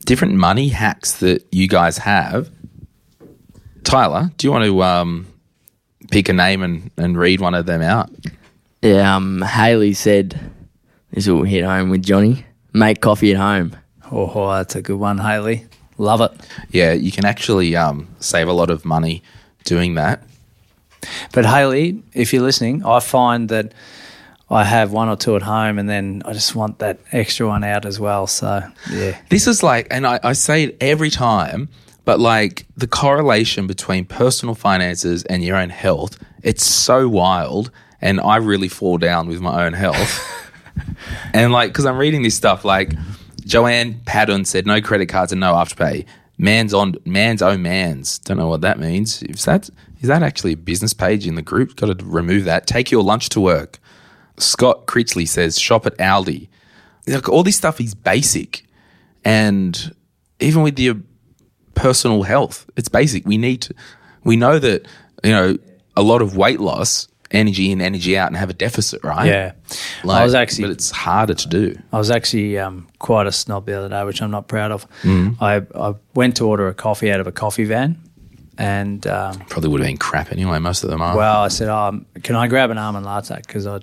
[0.04, 2.50] different money hacks that you guys have.
[3.82, 5.26] Tyler, do you want to um,
[6.10, 8.10] pick a name and, and read one of them out?
[8.82, 10.38] Yeah, um, Haley said
[11.12, 12.44] this will hit home with Johnny.
[12.74, 13.74] Make coffee at home.
[14.12, 15.64] Oh, that's a good one, Haley.
[15.96, 16.32] Love it.
[16.68, 19.22] Yeah, you can actually um, save a lot of money
[19.64, 20.22] doing that.
[21.32, 23.72] But Haley, if you're listening, I find that
[24.50, 27.64] I have one or two at home, and then I just want that extra one
[27.64, 28.26] out as well.
[28.26, 31.68] So yeah, This is like, and I, I say it every time,
[32.04, 37.70] but like the correlation between personal finances and your own health, it's so wild.
[38.00, 40.24] And I really fall down with my own health.
[41.34, 42.94] and like, because I'm reading this stuff, like
[43.44, 46.06] Joanne Paddon said, no credit cards and no afterpay.
[46.38, 48.20] Man's on man's own man's.
[48.20, 49.22] Don't know what that means.
[49.24, 49.68] Is that
[50.00, 51.76] is that actually a business page in the group?
[51.76, 52.66] Got to remove that.
[52.66, 53.78] Take your lunch to work.
[54.36, 56.48] Scott Critchley says, shop at Aldi.
[57.06, 58.64] Like all this stuff is basic,
[59.24, 59.94] and
[60.40, 60.96] even with your
[61.74, 63.26] personal health, it's basic.
[63.26, 63.74] We need to.
[64.24, 64.86] We know that
[65.24, 65.56] you know
[65.96, 69.26] a lot of weight loss, energy in, energy out, and have a deficit, right?
[69.26, 69.52] yeah.
[70.04, 71.78] Like, I was actually but it's harder to do.
[71.92, 74.86] I was actually um, quite a snob the other day, which I'm not proud of.
[75.02, 75.36] Mm.
[75.40, 78.00] I, I went to order a coffee out of a coffee van,
[78.58, 80.58] and um, Probably would have been crap anyway.
[80.58, 81.16] Most of them are.
[81.16, 83.36] well, I said, um, "Can I grab an almond latte?
[83.36, 83.80] Because I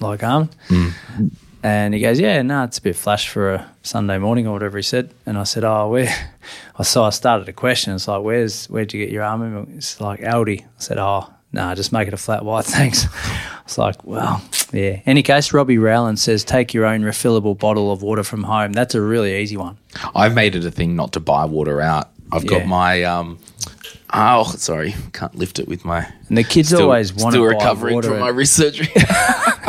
[0.00, 0.54] like almond."
[1.62, 4.76] And he goes, "Yeah, no, it's a bit flash for a Sunday morning or whatever."
[4.76, 6.14] He said, and I said, "Oh, where?"
[6.82, 7.94] So I started a question.
[7.94, 10.60] It's like, "Where's where'd you get your almond milk?" It's like Aldi.
[10.62, 13.06] I said, "Oh, no, just make it a flat white, thanks."
[13.64, 14.42] It's like, well,
[14.74, 15.00] yeah.
[15.06, 18.94] Any case, Robbie Rowland says, "Take your own refillable bottle of water from home." That's
[18.94, 19.78] a really easy one.
[20.14, 22.10] I've made it a thing not to buy water out.
[22.30, 23.38] I've got my um.
[24.16, 26.06] Oh, sorry, can't lift it with my.
[26.28, 28.86] And the kids always want still to recovering water from my wrist surgery.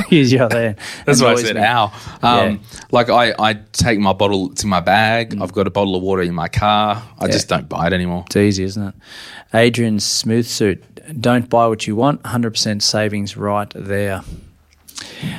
[0.08, 0.76] Here's your there.
[1.06, 1.86] That's why I said ow.
[2.22, 2.58] Um, Yeah.
[2.92, 4.50] Like I, I take my bottle.
[4.56, 5.36] to my bag.
[5.42, 7.02] I've got a bottle of water in my car.
[7.18, 8.24] I just don't buy it anymore.
[8.28, 8.96] It's easy, isn't it?
[9.54, 10.84] Adrian's smooth suit.
[11.20, 12.22] Don't buy what you want.
[12.24, 14.22] 100% savings right there.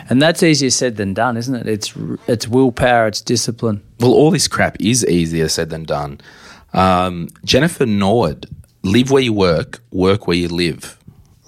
[0.09, 1.67] And that's easier said than done, isn't it?
[1.69, 1.95] It's
[2.27, 3.83] it's willpower, it's discipline.
[4.01, 6.21] Well, all this crap is easier said than done.
[6.73, 8.47] Um, Jennifer Nord,
[8.87, 10.99] live where you work, work where you live.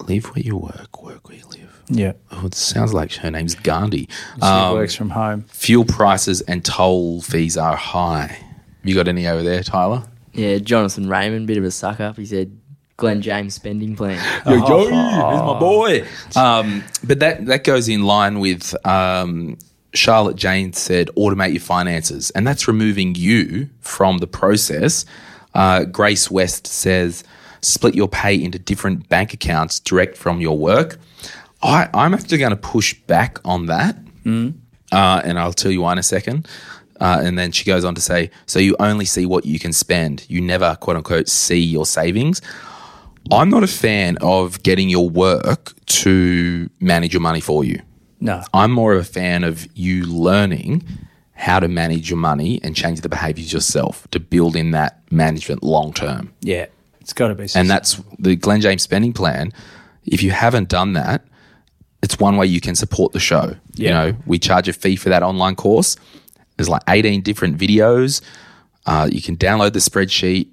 [0.07, 1.83] Live where you work, work where you live.
[1.89, 2.13] Yeah.
[2.31, 4.07] Oh, it sounds like her name's Gandhi.
[4.35, 5.45] She Um, works from home.
[5.49, 8.37] fuel prices and toll fees are high.
[8.83, 10.03] You got any over there, Tyler?
[10.33, 12.15] Yeah, Jonathan Raymond, bit of a suck up.
[12.17, 12.55] He said
[12.97, 14.19] Glen James spending plan.
[14.45, 16.05] Yo, yo, here's my boy.
[16.35, 19.57] Um, but that that goes in line with um,
[19.93, 25.05] Charlotte Jane said, automate your finances, and that's removing you from the process.
[25.53, 27.23] Uh, Grace West says,
[27.61, 30.97] split your pay into different bank accounts direct from your work.
[31.61, 33.97] I, I'm actually going to push back on that,
[34.91, 36.47] uh, and I'll tell you why in a second.
[37.01, 39.73] Uh, and then she goes on to say, so you only see what you can
[39.73, 40.25] spend.
[40.29, 42.41] You never, quote unquote, see your savings.
[43.31, 47.81] I'm not a fan of getting your work to manage your money for you.
[48.19, 48.43] No.
[48.53, 50.83] I'm more of a fan of you learning
[51.39, 55.63] how to manage your money and change the behaviors yourself to build in that management
[55.63, 56.33] long term.
[56.41, 56.65] Yeah.
[56.99, 57.47] It's got to be.
[57.55, 59.53] And that's the Glen James spending plan.
[60.05, 61.25] If you haven't done that,
[62.03, 63.55] it's one way you can support the show.
[63.75, 65.95] You know, we charge a fee for that online course.
[66.57, 68.21] There's like 18 different videos.
[68.85, 70.49] Uh, you can download the spreadsheet.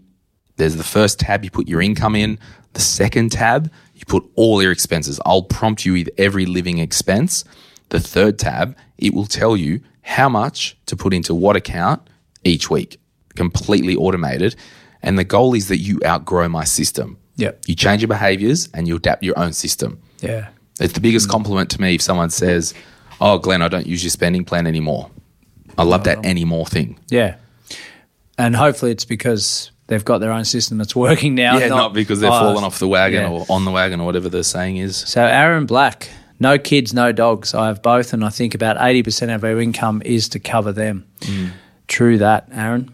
[0.57, 2.39] There's the first tab, you put your income in.
[2.75, 5.21] The second tab, you put all your expenses.
[5.27, 7.45] I'll prompt you with every living expense.
[7.89, 12.01] The third tab, it will tell you how much to put into what account
[12.45, 12.99] each week,
[13.35, 14.55] completely automated.
[15.03, 17.19] And the goal is that you outgrow my system.
[17.37, 17.63] Yep.
[17.67, 20.01] You change your behaviors and you adapt your own system.
[20.21, 20.49] Yeah.
[20.81, 22.73] It's the biggest compliment to me if someone says,
[23.21, 25.11] Oh, Glen, I don't use your spending plan anymore.
[25.77, 26.99] I love that anymore thing.
[27.09, 27.37] Yeah.
[28.39, 31.59] And hopefully it's because they've got their own system that's working now.
[31.59, 33.31] Yeah, not, because they've Oh, fallen off the wagon yeah.
[33.31, 34.97] or on the wagon or whatever the saying is.
[34.97, 37.55] So Aaron Black, no kids, no dogs.
[37.55, 40.73] I have both, and I think about eighty percent of our income is to cover
[40.73, 41.07] them.
[41.21, 41.51] Mm.
[41.89, 42.93] True that, Aaron.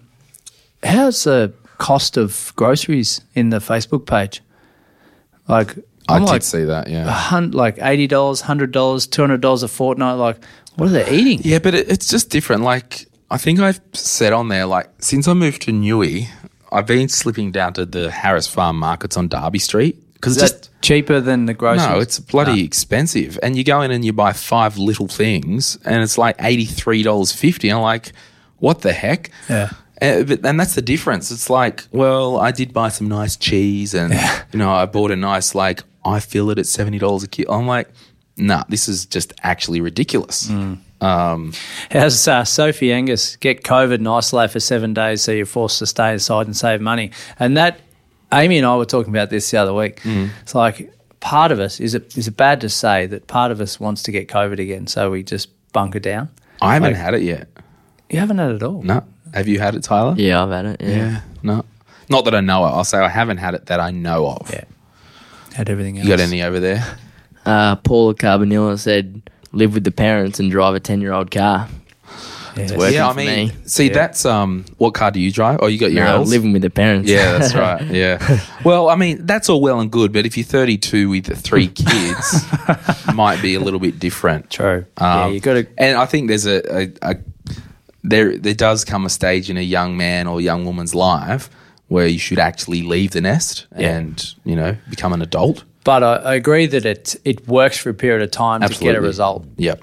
[0.83, 4.43] How's the cost of groceries in the Facebook page?
[5.49, 5.77] Like,
[6.09, 7.11] I I'm did like, see that, yeah.
[7.11, 10.19] hun- like eighty dollars, hundred dollars, two hundred dollars a fortnight.
[10.19, 10.45] Like,
[10.77, 11.41] what are they eating?
[11.43, 12.63] Yeah, but it, it's just different.
[12.63, 16.29] Like, I think I've said on there, like, since I moved to Newy,
[16.71, 20.71] I've been slipping down to the Harris Farm markets on Darby Street because it's just.
[20.83, 21.89] cheaper than the grocery.
[21.89, 23.41] No, it's bloody expensive.
[23.43, 27.75] And you go in and you buy five little things and it's like $83.50.
[27.75, 28.13] I'm like,
[28.59, 29.31] what the heck?
[29.51, 29.71] Yeah.
[30.01, 31.33] Uh, but, and that's the difference.
[31.33, 34.15] It's like, well, I did buy some nice cheese and,
[34.53, 37.59] you know, I bought a nice, like, I fill it at $70 a kilo.
[37.59, 37.89] I'm like,
[38.37, 40.49] nah, this is just actually ridiculous.
[41.01, 41.53] Um,
[41.91, 45.87] How's uh, Sophie Angus get COVID and isolate for seven days so you're forced to
[45.87, 47.11] stay inside and save money?
[47.41, 47.81] And that,
[48.33, 50.01] Amy and I were talking about this the other week.
[50.05, 53.61] It's like part of us is it is it bad to say that part of
[53.61, 56.29] us wants to get COVID again, so we just bunker down.
[56.61, 57.49] I haven't Like- had it yet.
[58.11, 58.83] You haven't had it at all.
[58.83, 59.03] No.
[59.35, 60.15] Have you had it, Tyler?
[60.19, 60.81] Yeah, I've had it.
[60.81, 61.21] Yeah.
[61.43, 61.65] No.
[62.11, 62.75] Not that I know of.
[62.75, 64.51] I'll say I haven't had it that I know of.
[64.53, 64.65] Yeah.
[65.55, 66.07] Had everything else.
[66.07, 66.85] You got any over there?
[67.47, 69.23] Uh, Paula Carbonilla said,
[69.53, 71.69] "Live with the parents and drive a ten-year-old car."
[72.57, 73.55] Yeah, It's working yeah, I for mean, me.
[73.67, 74.65] see, that's um.
[74.79, 75.59] What car do you drive?
[75.63, 76.31] Oh, you got your No, L's?
[76.31, 77.09] living with the parents.
[77.11, 77.83] Yeah, that's right.
[77.91, 78.41] Yeah.
[78.65, 82.45] Well, I mean, that's all well and good, but if you're 32 with three kids,
[83.15, 84.51] might be a little bit different.
[84.51, 84.85] True.
[85.01, 85.67] yeah, Um, you got to.
[85.79, 87.17] And I think there's a, a, a
[88.05, 91.49] there there does come a stage in a young man or young woman's life
[91.89, 93.97] where you should actually leave the nest Yeah.
[93.97, 95.65] and you know become an adult.
[95.85, 98.73] But I, I agree that it it works for a period of time to get
[98.73, 98.99] Absolutely.
[98.99, 99.47] a result.
[99.57, 99.83] Yep.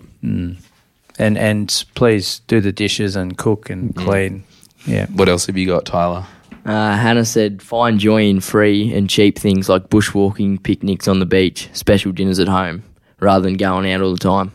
[1.20, 4.44] And and please do the dishes and cook and clean.
[4.86, 5.08] Yeah.
[5.08, 6.26] What else have you got, Tyler?
[6.66, 11.26] Uh, Hannah said, "Find joy in free and cheap things like bushwalking, picnics on the
[11.26, 12.84] beach, special dinners at home,
[13.20, 14.52] rather than going out all the time."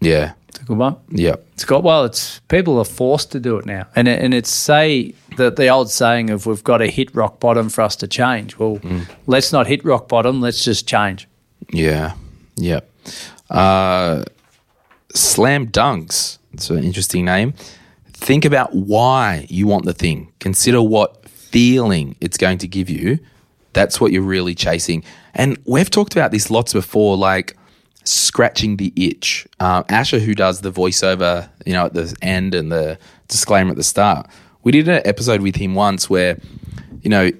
[0.00, 0.32] Yeah.
[0.48, 0.96] It's a good one.
[1.10, 1.36] Yeah.
[1.54, 2.04] It's got well.
[2.04, 5.68] It's people are forced to do it now, and it, and it's say that the
[5.68, 8.56] old saying of we've got to hit rock bottom for us to change.
[8.58, 9.06] Well, Mm.
[9.26, 10.40] let's not hit rock bottom.
[10.40, 11.26] Let's just change.
[11.72, 12.12] Yeah.
[12.56, 12.88] Yep.
[13.50, 14.24] Uh,
[15.14, 16.38] slam dunks.
[16.52, 17.54] It's an interesting name.
[18.12, 20.32] Think about why you want the thing.
[20.40, 23.18] Consider what feeling it's going to give you.
[23.72, 25.02] That's what you're really chasing.
[25.34, 27.56] And we've talked about this lots before, like
[28.04, 29.46] scratching the itch.
[29.58, 32.98] Uh, Asher, who does the voiceover, you know, at the end and the
[33.28, 34.28] disclaimer at the start,
[34.62, 36.38] we did an episode with him once where,
[37.02, 37.30] you know,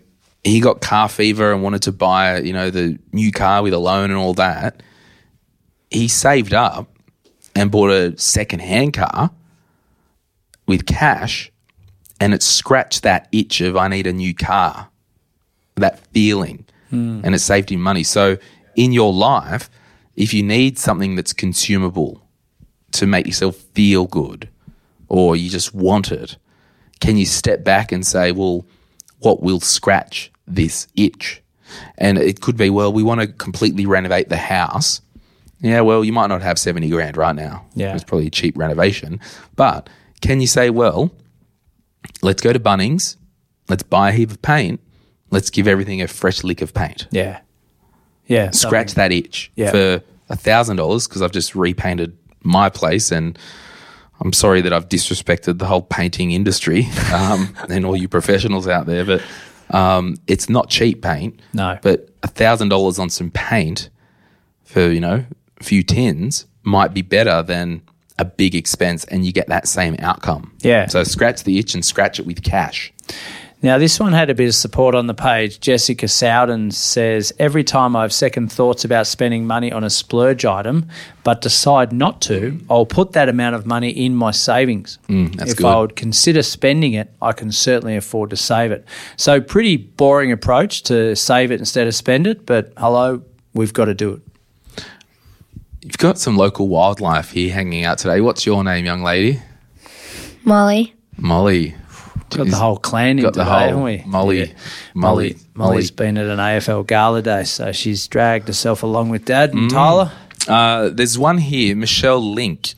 [0.43, 3.79] he got car fever and wanted to buy, you know, the new car with a
[3.79, 4.83] loan and all that.
[5.91, 6.94] He saved up
[7.55, 9.31] and bought a second hand car
[10.67, 11.51] with cash
[12.21, 14.89] and it scratched that itch of I need a new car,
[15.77, 17.21] that feeling, hmm.
[17.25, 18.03] and it saved him money.
[18.03, 18.39] So
[18.77, 19.69] in your life,
[20.17, 22.23] if you need something that's consumable
[22.93, 24.49] to make yourself feel good,
[25.09, 26.37] or you just want it,
[27.01, 28.65] can you step back and say, well,
[29.19, 31.43] what will scratch this itch?
[31.99, 35.01] And it could be, well, we want to completely renovate the house.
[35.65, 37.65] Yeah, well, you might not have 70 grand right now.
[37.75, 37.95] Yeah.
[37.95, 39.19] It's probably a cheap renovation.
[39.57, 39.89] But
[40.21, 41.11] can you say, well,
[42.23, 43.17] let's go to Bunnings,
[43.71, 44.79] let's buy a heap of paint,
[45.31, 47.09] let's give everything a fresh lick of paint.
[47.11, 47.41] Yeah.
[48.27, 48.51] Yeah.
[48.51, 49.71] Scratch that itch Yeah.
[49.71, 53.39] for a thousand dollars because I've just repainted my place and
[54.21, 58.85] I'm sorry that I've disrespected the whole painting industry um, and all you professionals out
[58.85, 59.23] there, but
[59.71, 61.41] um, it's not cheap paint.
[61.55, 61.79] No.
[61.83, 63.89] But a thousand dollars on some paint
[64.62, 65.25] for you know
[65.63, 67.83] few tins might be better than
[68.19, 70.57] a big expense, and you get that same outcome.
[70.61, 70.87] Yeah.
[70.87, 72.93] So scratch the itch and scratch it with cash.
[73.65, 75.59] Now, this one had a bit of support on the page.
[75.59, 80.45] Jessica Sowden says, Every time I have second thoughts about spending money on a splurge
[80.45, 80.87] item,
[81.23, 84.99] but decide not to, I'll put that amount of money in my savings.
[85.09, 85.65] Mm, if good.
[85.65, 88.87] I would consider spending it, I can certainly afford to save it.
[89.17, 93.23] So, pretty boring approach to save it instead of spend it, but hello,
[93.55, 94.23] we've got to do it.
[95.85, 98.20] You've got some local wildlife here hanging out today.
[98.22, 99.41] What's your name, young lady?
[100.43, 100.95] Molly.
[101.18, 101.74] Molly.
[102.30, 104.03] Got the whole clan in got the today, whole haven't we?
[104.07, 104.45] Molly- Yeah.
[104.95, 105.70] Molly- Molly.
[105.72, 109.70] Molly's been at an AFL gala day, so she's dragged herself along with Dad and
[109.70, 110.11] Tyler.
[110.49, 112.74] Uh, there's one here, Michelle Link.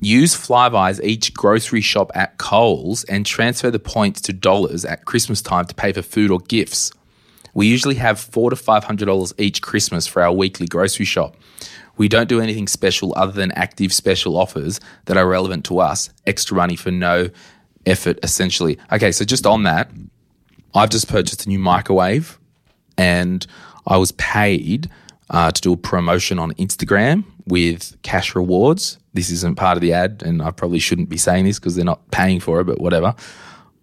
[0.00, 5.42] Use Flybuys each grocery shop at Coles and transfer the points to dollars at Christmas
[5.42, 6.92] time to pay for food or gifts.
[7.52, 11.36] We usually have four to five hundred dollars each Christmas for our weekly grocery shop.
[11.96, 16.10] We don't do anything special other than active special offers that are relevant to us.
[16.26, 17.30] Extra money for no
[17.86, 18.78] effort, essentially.
[18.92, 19.90] Okay, so just on that,
[20.74, 22.38] I've just purchased a new microwave
[22.96, 23.46] and
[23.86, 24.90] I was paid
[25.30, 28.98] uh, to do a promotion on Instagram with cash rewards.
[29.12, 31.84] This isn't part of the ad, and I probably shouldn't be saying this because they're
[31.84, 33.14] not paying for it, but whatever.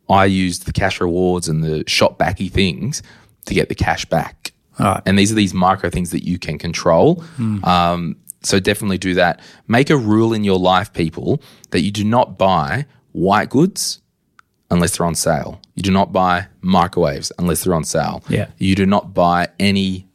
[0.09, 3.01] I used the cash rewards and the shop backy things
[3.45, 4.51] to get the cash back.
[4.81, 5.01] Right.
[5.05, 7.23] And these are these micro things that you can control.
[7.63, 9.39] Um, so definitely do that.
[9.67, 14.01] Make a rule in your life, people, that you do not buy white goods
[14.69, 15.61] unless they're on sale.
[15.75, 18.23] You do not buy microwaves unless they're on sale.
[18.29, 18.47] Yeah.
[18.57, 20.07] You do not buy any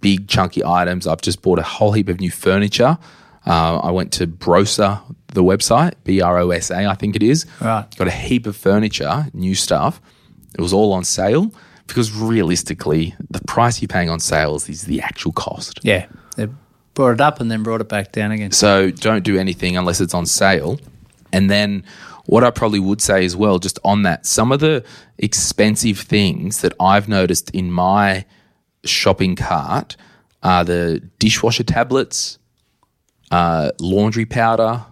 [0.00, 1.06] big chunky items.
[1.06, 2.98] I've just bought a whole heap of new furniture.
[3.46, 7.22] Uh, I went to Brosa, the website, B R O S A, I think it
[7.22, 7.46] is.
[7.60, 7.86] Right.
[7.96, 10.00] Got a heap of furniture, new stuff.
[10.58, 11.52] It was all on sale
[11.90, 15.80] because realistically, the price you're paying on sales is the actual cost.
[15.82, 16.06] Yeah.
[16.36, 16.48] They
[16.94, 18.52] brought it up and then brought it back down again.
[18.52, 20.78] So don't do anything unless it's on sale.
[21.32, 21.84] And then
[22.26, 24.84] what I probably would say as well, just on that, some of the
[25.18, 28.24] expensive things that I've noticed in my
[28.84, 29.96] shopping cart,
[30.42, 32.38] are the dishwasher tablets,
[33.30, 34.84] uh, laundry powder,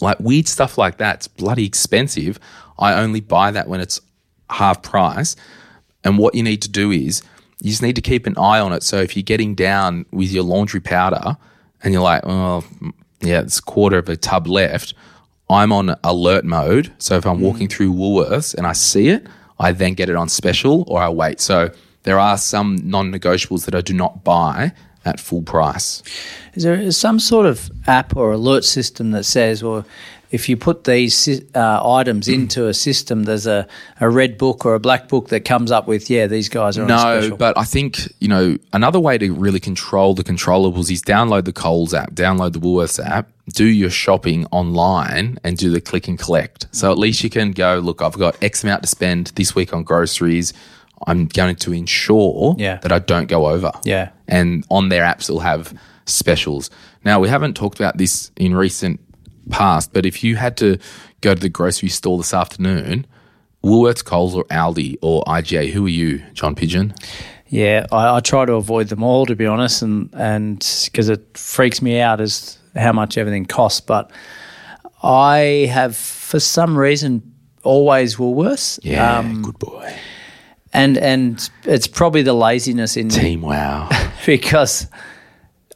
[0.00, 1.16] like weird stuff like that.
[1.16, 2.38] It's bloody expensive.
[2.78, 4.00] I only buy that when it's
[4.50, 5.36] half price.
[6.06, 7.20] And what you need to do is
[7.60, 8.84] you just need to keep an eye on it.
[8.84, 11.36] So if you're getting down with your laundry powder
[11.82, 12.64] and you're like, oh,
[13.20, 14.94] yeah, it's a quarter of a tub left,
[15.50, 16.92] I'm on alert mode.
[16.98, 17.72] So if I'm walking mm.
[17.72, 19.26] through Woolworths and I see it,
[19.58, 21.40] I then get it on special or I wait.
[21.40, 21.70] So
[22.04, 24.72] there are some non negotiables that I do not buy
[25.06, 26.02] at full price.
[26.54, 29.84] Is there some sort of app or alert system that says, well,
[30.32, 33.66] if you put these uh, items into a system, there's a,
[34.00, 36.82] a red book or a black book that comes up with, yeah, these guys are
[36.82, 41.00] on No, but I think, you know, another way to really control the controllables is
[41.00, 45.80] download the Coles app, download the Woolworths app, do your shopping online and do the
[45.80, 46.66] click and collect.
[46.72, 49.72] So at least you can go, look, I've got X amount to spend this week
[49.72, 50.52] on groceries.
[51.06, 52.78] I'm going to ensure Yeah.
[52.78, 53.70] that I don't go over.
[53.84, 54.10] Yeah.
[54.28, 55.72] And on their apps, they'll have
[56.06, 56.70] specials.
[57.04, 59.00] Now, we haven't talked about this in recent
[59.50, 60.78] past, but if you had to
[61.20, 63.06] go to the grocery store this afternoon,
[63.64, 66.94] Woolworths, Coles, or Aldi or IGA, who are you, John Pidgeon?
[67.48, 71.38] Yeah, I, I try to avoid them all to be honest, and and because it
[71.38, 73.80] freaks me out as how much everything costs.
[73.80, 74.10] But
[75.02, 78.80] I have, for some reason, always Woolworths.
[78.82, 79.94] Yeah, Um, good boy.
[80.76, 83.88] And and it's probably the laziness in Team Wow.
[84.26, 84.86] because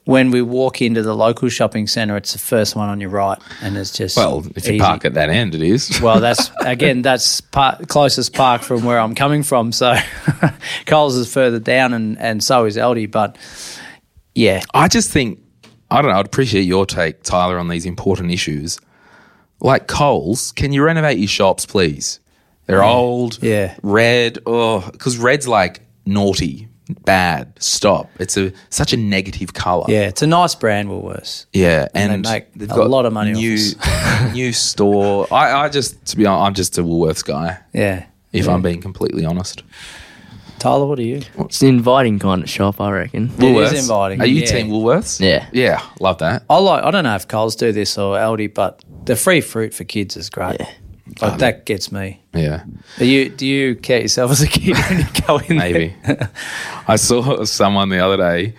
[0.04, 3.38] when we walk into the local shopping centre, it's the first one on your right,
[3.62, 4.78] and it's just well, if you easy.
[4.78, 6.00] park at that end, it is.
[6.00, 9.72] Well, that's again, that's par- closest park from where I'm coming from.
[9.72, 9.94] So
[10.86, 13.10] Coles is further down, and, and so is Aldi.
[13.10, 13.36] But
[14.34, 15.40] yeah, I just think
[15.90, 16.18] I don't know.
[16.18, 18.78] I'd appreciate your take, Tyler, on these important issues.
[19.60, 22.19] Like Coles, can you renovate your shops, please?
[22.70, 22.88] They're mm-hmm.
[22.88, 23.76] old, Yeah.
[23.82, 24.38] red.
[24.46, 26.68] Oh, because red's like naughty,
[27.04, 27.52] bad.
[27.62, 28.10] Stop.
[28.18, 29.86] It's a such a negative color.
[29.88, 31.46] yeah, it's a nice brand, Woolworths.
[31.52, 33.58] Yeah, And and they make they've a got lot of money New
[34.32, 35.26] new store.
[35.32, 37.58] I, I just to be honest, I'm just a Woolworths guy.
[37.72, 38.06] Yeah.
[38.32, 39.64] If I'm being completely honest,
[40.60, 41.22] Tyler, what are you?
[41.38, 43.32] It's an inviting kind of shop, I reckon.
[43.38, 44.46] It is inviting, Are you yeah.
[44.46, 45.18] team Woolworths?
[45.18, 45.48] Yeah.
[45.52, 46.44] yeah, love that.
[46.48, 46.84] I like.
[46.84, 50.16] I don't know if Coles do this or Aldi, but the free fruit for kids
[50.16, 50.60] is great.
[50.60, 50.70] Yeah.
[51.20, 52.20] Like that gets me.
[52.34, 52.64] Yeah,
[52.98, 53.28] Are you?
[53.28, 55.72] Do you count yourself as a kid when you go in there?
[55.72, 55.96] maybe.
[56.88, 58.54] I saw someone the other day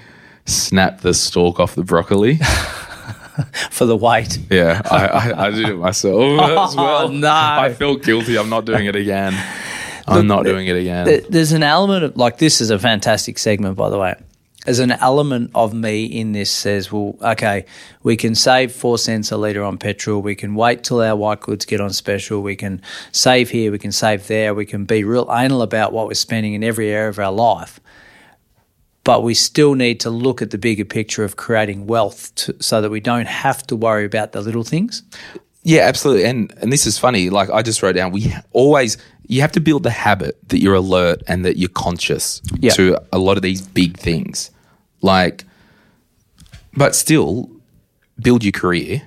[0.46, 2.40] snap the stalk off the broccoli.
[3.70, 4.38] for the weight?
[4.50, 7.08] Yeah, I, I, I did it myself oh, as well.
[7.08, 7.32] Oh, no.
[7.32, 8.38] I felt guilty.
[8.38, 9.34] I'm not doing it again.
[10.08, 11.06] I'm not doing it again.
[11.06, 14.16] There- There's an element of like this is a fantastic segment, by the way.
[14.66, 17.66] There's an element of me in this says, well, okay,
[18.04, 20.22] we can save four cents a litre on petrol.
[20.22, 22.44] We can wait till our white goods get on special.
[22.44, 22.80] We can
[23.12, 23.72] save here.
[23.72, 24.54] We can save there.
[24.54, 27.80] We can be real anal about what we're spending in every area of our life.
[29.04, 32.82] But we still need to look at the bigger picture of creating wealth to, so
[32.82, 35.02] that we don't have to worry about the little things.
[35.64, 36.26] Yeah, absolutely.
[36.26, 37.30] And and this is funny.
[37.30, 38.98] Like I just wrote down, we always
[39.28, 42.72] you have to build the habit that you're alert and that you're conscious Yeah.
[42.74, 44.52] to a lot of these big things.
[45.02, 45.46] Like,
[46.74, 47.50] but still
[48.20, 49.02] build your career.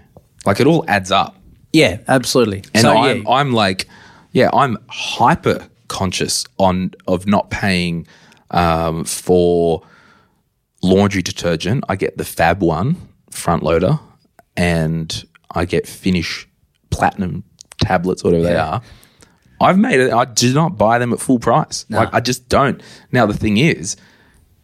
[0.47, 1.37] Like it all adds up.
[1.73, 2.63] Yeah, absolutely.
[2.73, 3.89] And so, I'm yeah, I'm like,
[4.33, 8.07] yeah, I'm hyper conscious on of not paying
[8.51, 9.83] um, for
[10.83, 11.85] laundry detergent.
[11.89, 12.97] I get the Fab one
[13.31, 13.99] front loader,
[14.57, 15.25] and
[15.55, 16.49] I get Finish
[16.91, 17.45] Platinum
[17.79, 18.83] tablets, whatever they are.
[19.61, 20.13] I've made it.
[20.13, 21.87] I do not buy them at full price.
[21.89, 22.83] Like I just don't.
[23.13, 23.97] Now the thing is,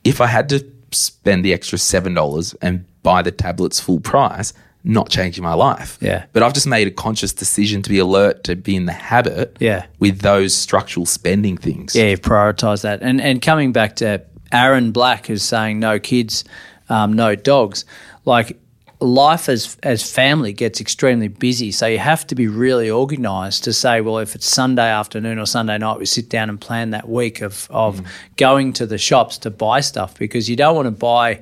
[0.04, 4.52] if I had to spend the extra seven dollars and buy the tablets full price,
[4.84, 5.98] not changing my life.
[6.00, 6.26] Yeah.
[6.32, 9.56] But I've just made a conscious decision to be alert to be in the habit.
[9.60, 9.86] Yeah.
[9.98, 11.94] With those structural spending things.
[11.94, 13.02] Yeah, prioritize that.
[13.02, 14.22] And and coming back to
[14.52, 16.44] Aaron Black who's saying no kids,
[16.88, 17.84] um, no dogs.
[18.24, 18.58] Like
[19.00, 23.72] life as as family gets extremely busy, so you have to be really organised to
[23.72, 27.08] say, well, if it's Sunday afternoon or Sunday night, we sit down and plan that
[27.08, 28.06] week of of mm.
[28.36, 31.40] going to the shops to buy stuff because you don't want to buy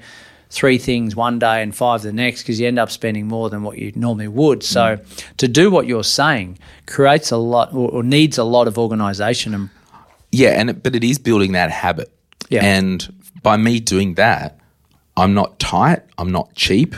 [0.51, 3.63] three things one day and five the next because you end up spending more than
[3.63, 4.63] what you normally would.
[4.63, 5.37] So mm.
[5.37, 9.55] to do what you're saying creates a lot or, or needs a lot of organisation
[9.55, 9.69] and
[10.31, 12.11] Yeah, and it, but it is building that habit.
[12.49, 12.65] Yeah.
[12.65, 13.07] And
[13.43, 14.59] by me doing that,
[15.17, 16.03] I'm not tight.
[16.17, 16.95] I'm not cheap.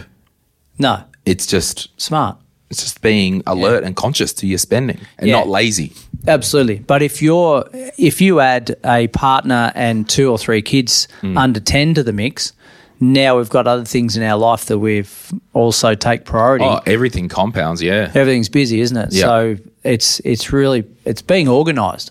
[0.81, 2.37] No It's just smart.
[2.70, 5.37] it's just being alert and conscious to your spending and Yeah.
[5.39, 5.93] not lazy.
[6.26, 6.78] Absolutely.
[6.81, 7.64] But if you're
[7.99, 11.37] if you add a partner and two or three kids Hmm.
[11.39, 12.53] under 10 to the mix,
[13.01, 16.64] now we've got other things in our life that we've also take priority.
[16.66, 17.81] Oh, everything compounds.
[17.83, 18.11] Yeah.
[18.14, 19.12] Everything's busy, isn't it?
[19.12, 19.24] Yeah.
[19.24, 22.11] So it's it's really it's being organized.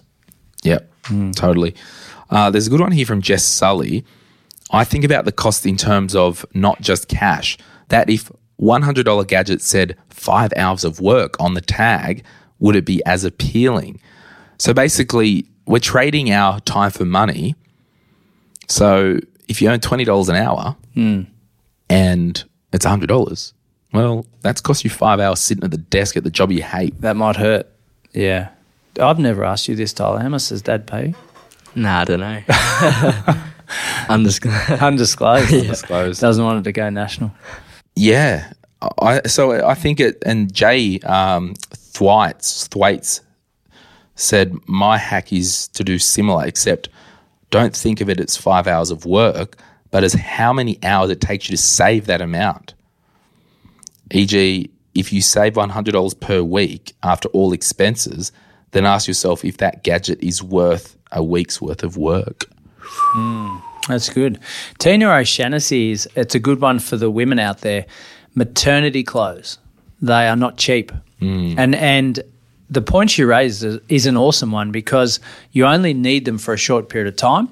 [0.64, 0.92] Yep,
[1.36, 1.74] totally.
[2.30, 4.04] Uh, there's a good one here from Jess Sully.
[4.72, 7.58] I think about the cost in terms of not just cash.
[7.90, 12.24] That if $100 gadget said five hours of work on the tag,
[12.60, 14.00] would it be as appealing?
[14.58, 17.56] So basically, we're trading our time for money.
[18.68, 20.76] So if you earn $20 an hour
[21.90, 22.44] and
[22.74, 23.54] it's $100,
[23.94, 27.00] well, that's cost you five hours sitting at the desk at the job you hate.
[27.02, 27.68] That might hurt.
[28.14, 28.50] Yeah.
[29.00, 30.20] I've never asked you this, Tyler.
[30.20, 31.16] How much does Dad pay?
[31.76, 33.44] Nah, I don't know.
[34.10, 34.70] Undisclosed.
[34.82, 35.54] Undisclosed.
[35.54, 36.22] Undisclosed.
[36.22, 37.32] Doesn't want it to go national.
[38.00, 38.54] Yeah.
[39.02, 43.20] I, so I think it, and Jay um, Thwaites, Thwaites
[44.16, 46.88] said, my hack is to do similar, except
[47.52, 49.58] don't think of it as five hours of work,
[49.92, 52.74] but as how many hours it takes you to save that amount.
[54.12, 58.32] E.g., if you save $100 per week after all expenses,
[58.72, 62.46] then ask yourself if that gadget is worth a week's worth of work.
[63.90, 64.40] That's good.
[64.78, 67.86] Tina O'Shaughnessy is it's a good one for the women out there.
[68.36, 69.58] Maternity clothes.
[70.02, 70.92] They are not cheap.
[71.20, 71.56] Hmm.
[71.58, 72.22] And and
[72.70, 75.20] the point you raised is, an awesome one because
[75.52, 77.50] you only need them for a short period of time.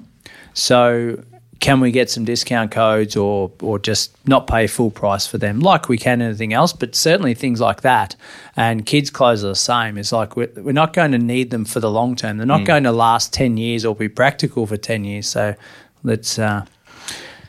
[0.54, 1.22] So
[1.60, 5.60] can we get some discount codes or or just not pay full price for them
[5.60, 8.14] like we can anything else but certainly things like that
[8.56, 11.64] and kids clothes are the same it's like we're, we're not going to need them
[11.64, 12.66] for the long term they're not hmm.
[12.66, 15.54] going to last 10 years or be practical for 10 years so
[16.02, 16.64] let's uh,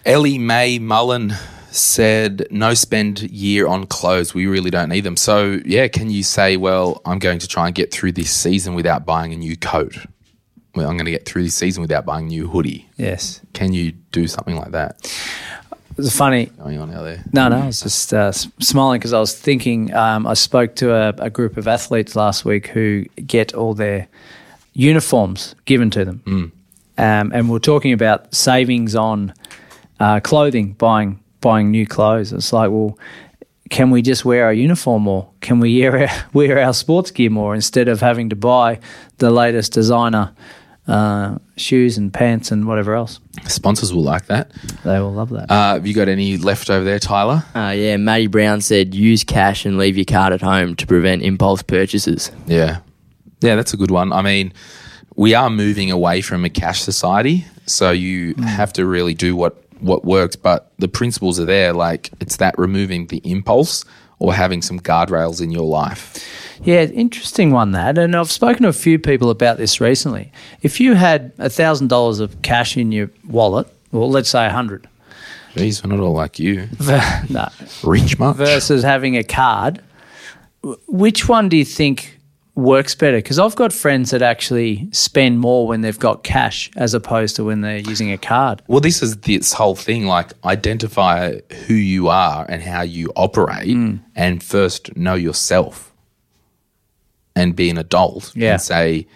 [0.05, 1.33] Ellie Mae Mullen
[1.71, 4.33] said, no spend year on clothes.
[4.33, 5.17] We really don't need them.
[5.17, 8.73] So, yeah, can you say, well, I'm going to try and get through this season
[8.73, 9.95] without buying a new coat?
[10.75, 12.89] Well, I'm going to get through this season without buying a new hoodie.
[12.97, 14.97] yes Can you do something like that
[15.99, 17.23] it's funny going on out there?
[17.33, 19.93] No, no, I was just uh, smiling because I was thinking.
[19.93, 24.07] Um, I spoke to a, a group of athletes last week who get all their
[24.73, 26.53] uniforms given to them,
[26.99, 29.33] um, and we we're talking about savings on
[30.01, 32.33] uh, clothing, buying buying new clothes.
[32.33, 32.99] It's like, well,
[33.69, 35.29] can we just wear our uniform more?
[35.39, 38.79] Can we wear our, wear our sports gear more instead of having to buy
[39.19, 40.33] the latest designer
[40.89, 43.21] uh, shoes and pants and whatever else?
[43.45, 44.51] Sponsors will like that.
[44.83, 45.49] They will love that.
[45.49, 47.45] Uh, have you got any left over there, Tyler?
[47.55, 51.21] Uh, yeah, Matty Brown said use cash and leave your card at home to prevent
[51.21, 52.29] impulse purchases.
[52.45, 52.79] Yeah.
[53.39, 54.11] Yeah, that's a good one.
[54.11, 54.51] I mean,
[55.19, 58.43] we are moving away from a cash society, so you mm.
[58.45, 62.57] have to really do what what works, but the principles are there like it's that
[62.57, 63.83] removing the impulse
[64.19, 66.25] or having some guardrails in your life.
[66.63, 67.97] Yeah, interesting one that.
[67.97, 70.31] And I've spoken to a few people about this recently.
[70.61, 74.87] If you had thousand dollars of cash in your wallet, well, let's say a hundred,
[75.53, 76.69] Jeez, we're not all like you.
[77.29, 77.49] no,
[77.83, 78.37] Rich much?
[78.37, 79.81] versus having a card,
[80.87, 82.18] which one do you think
[82.59, 83.17] works better?
[83.17, 87.43] Because I've got friends that actually spend more when they've got cash as opposed to
[87.43, 88.61] when they're using a card.
[88.67, 93.71] Well, this is this whole thing like identify who you are and how you operate,
[93.71, 93.95] hmm.
[94.15, 95.93] and first know yourself
[97.35, 98.53] and be an adult Yeah.
[98.53, 99.07] and say,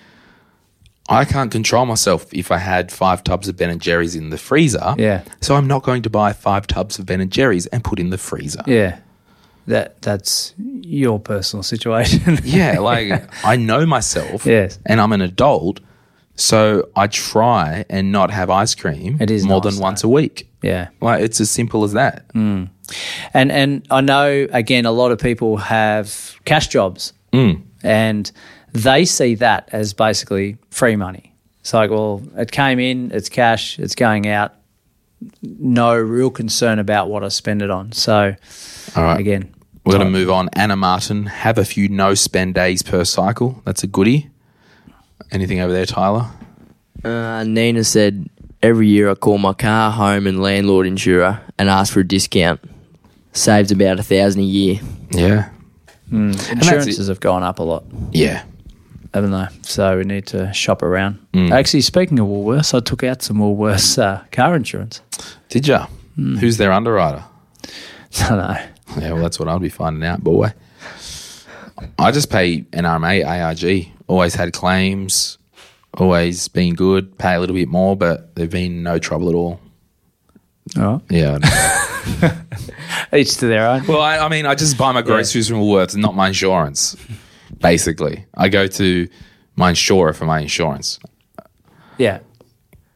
[1.09, 4.37] I can't control myself if I had five tubs of Ben and Jerry's in the
[4.37, 4.95] freezer.
[4.97, 5.23] Yeah.
[5.41, 8.09] So I'm not going to buy five tubs of Ben and Jerry's and put in
[8.09, 8.63] the freezer.
[8.65, 8.99] Yeah,
[9.67, 12.39] that that's your personal situation.
[12.43, 14.45] Yeah, like I know myself.
[14.45, 14.79] Yes.
[14.85, 15.79] And I'm an adult.
[16.35, 20.07] So I try and not have ice cream It is more nice, than once a
[20.09, 20.49] week.
[20.63, 20.89] yeah.
[20.99, 22.27] Like it's as simple as that.
[22.33, 22.69] Mm.
[23.33, 27.61] And and I know again a lot of people have cash jobs, mm.
[27.83, 28.31] and
[28.71, 31.33] they see that as basically free money.
[31.61, 34.53] It's like, well, it came in, it's cash, it's going out.
[35.41, 37.91] No real concern about what I spend it on.
[37.91, 38.35] So,
[38.95, 39.19] All right.
[39.19, 39.53] again,
[39.85, 40.49] We're going to move on.
[40.53, 43.61] Anna Martin, have a few no spend days per cycle.
[43.65, 44.29] That's a goodie.
[45.31, 46.27] Anything over there, Tyler?
[47.03, 48.29] Uh, Nina said,
[48.61, 52.61] every year I call my car, home, and landlord insurer and ask for a discount.
[53.33, 54.79] Saves about a thousand a year.
[55.11, 55.49] Yeah.
[56.11, 58.43] insurances have gone up a lot, Yeah.
[59.13, 59.47] Haven't they?
[59.61, 61.25] So we need to shop around.
[61.33, 61.51] Mm.
[61.51, 65.01] Actually, speaking of Woolworths, I took out some Woolworths uh, car insurance.
[65.49, 65.87] Did ya?
[66.15, 67.23] Who's their underwriter?
[68.21, 69.01] I don't know.
[69.01, 70.53] Yeah, well, that's what I'll be finding out, boy.
[71.97, 73.91] I just pay NRMA, ARG.
[74.07, 75.37] Always had claims,
[75.97, 79.59] always been good, pay a little bit more, but there've been no trouble at all.
[80.75, 81.01] Right.
[81.09, 81.39] Yeah.
[83.13, 83.85] Each to their own.
[83.87, 86.95] well, I, I mean, I just buy my groceries from Woolworths, not my insurance,
[87.59, 88.25] basically.
[88.35, 89.07] I go to
[89.55, 90.99] my insurer for my insurance.
[91.97, 92.19] Yeah.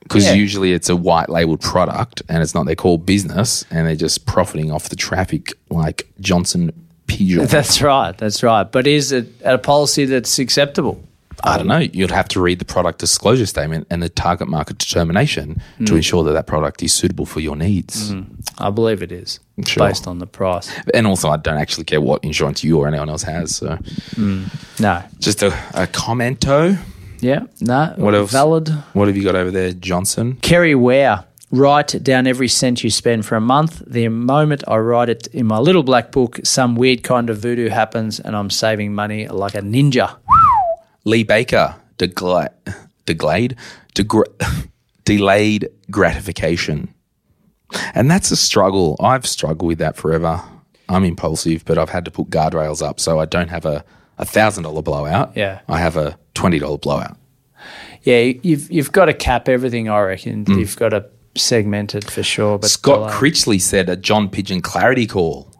[0.04, 0.34] because Yeah.
[0.34, 4.26] usually it's a white labeled product and it's not their core business and they're just
[4.26, 6.72] profiting off the traffic like Johnson
[7.08, 7.46] Pidgeon.
[7.50, 8.18] That's right.
[8.18, 8.64] That's right.
[8.72, 11.04] But is it a policy that's acceptable?
[11.44, 11.78] I don't know.
[11.80, 15.98] You'd have to read the product disclosure statement and the target market determination to hmm.
[15.98, 18.12] ensure that that product is suitable for your needs.
[18.12, 18.22] Hmm.
[18.58, 19.88] I believe it is Sure.
[19.88, 20.72] based on the price.
[20.94, 23.56] And also, I don't actually care what insurance you or anyone else has.
[23.56, 23.78] So,
[24.16, 24.46] hmm.
[24.80, 25.04] No.
[25.20, 26.78] just a, a commento.
[27.20, 27.46] Yeah.
[27.62, 27.94] No.
[27.98, 28.32] What else?
[28.32, 28.70] Valid.
[28.94, 30.38] What have you got over there, Johnson?
[30.42, 31.24] Kerry Ware.
[31.50, 33.82] Write down every cent you spend for a month.
[33.88, 37.70] The moment I write it in my little black book, some weird kind of voodoo
[37.70, 40.18] happens and I'm saving money like a ninja.
[41.08, 42.50] Lee Baker, degla-
[43.06, 43.56] deglade,
[43.96, 44.68] degra-
[45.06, 46.94] delayed gratification.
[47.94, 48.98] And that's a struggle.
[49.00, 50.44] I've struggled with that forever.
[50.90, 53.86] I'm impulsive, but I've had to put guardrails up so I don't have a
[54.18, 55.32] a thousand dollar blowout.
[55.36, 55.62] Yeah.
[55.70, 57.18] I have a twenty dollar blowout.
[58.02, 59.90] Yeah, you've you've got to cap everything.
[59.90, 60.60] I reckon mm.
[60.60, 61.06] you've got to
[61.36, 62.60] segment it for sure.
[62.60, 65.54] But Scott Critchley said a John Pidgeon clarity call.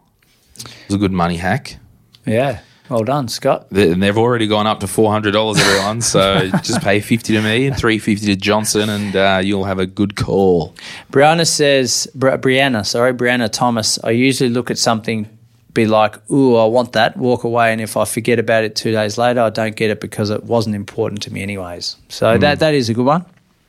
[0.58, 1.78] It was a good money hack.
[2.26, 3.66] yeah, well done, Scott.
[3.70, 6.00] They- And they've already gone up to four hundred dollars, everyone.
[6.00, 9.78] So just pay fifty to me and three fifty to Johnson, and uh, you'll have
[9.78, 10.74] a good call.
[11.12, 13.98] Brianna says, Bri- Brianna, sorry, Brianna Thomas.
[14.04, 15.28] I usually look at something,
[15.74, 18.92] be like, "Ooh, I want that," walk away, and if I forget about it two
[18.92, 21.96] days later, I don't get it because it wasn't important to me anyways.
[22.08, 23.24] So that that is a good one.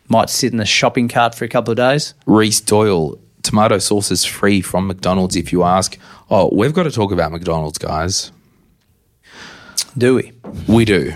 [0.07, 2.15] Might sit in the shopping cart for a couple of days.
[2.25, 5.99] Reese Doyle, tomato sauce is free from McDonald's if you ask.
[6.31, 8.31] Oh, we've got to talk about McDonald's, guys.
[9.99, 10.31] Do we?
[10.65, 11.13] We do.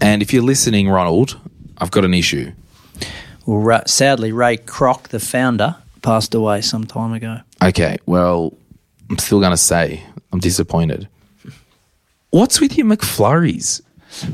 [0.00, 1.38] And if you're listening, Ronald,
[1.78, 2.52] I've got an issue.
[3.44, 7.40] Well, sadly, Ray Kroc, the founder, passed away some time ago.
[7.60, 8.54] Okay, well,
[9.10, 11.08] I'm still going to say I'm disappointed.
[12.30, 13.82] What's with your McFlurries?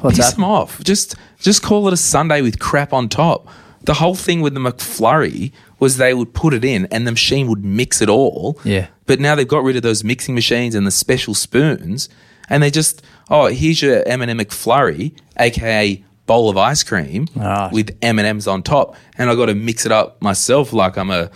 [0.03, 0.85] What's Piss them off.
[0.85, 3.49] Just just call it a Sunday with crap on top.
[3.85, 7.47] The whole thing with the McFlurry was they would put it in and the machine
[7.49, 8.61] would mix it all.
[8.63, 8.89] Yeah.
[9.07, 12.11] But now they've got rid of those mixing machines and the special spoons,
[12.51, 17.27] and they just oh here's your M and m McFlurry, aka bowl of ice cream
[17.37, 17.71] Right.
[17.73, 20.97] with M and M's on top, and I got to mix it up myself like
[20.97, 21.31] I'm a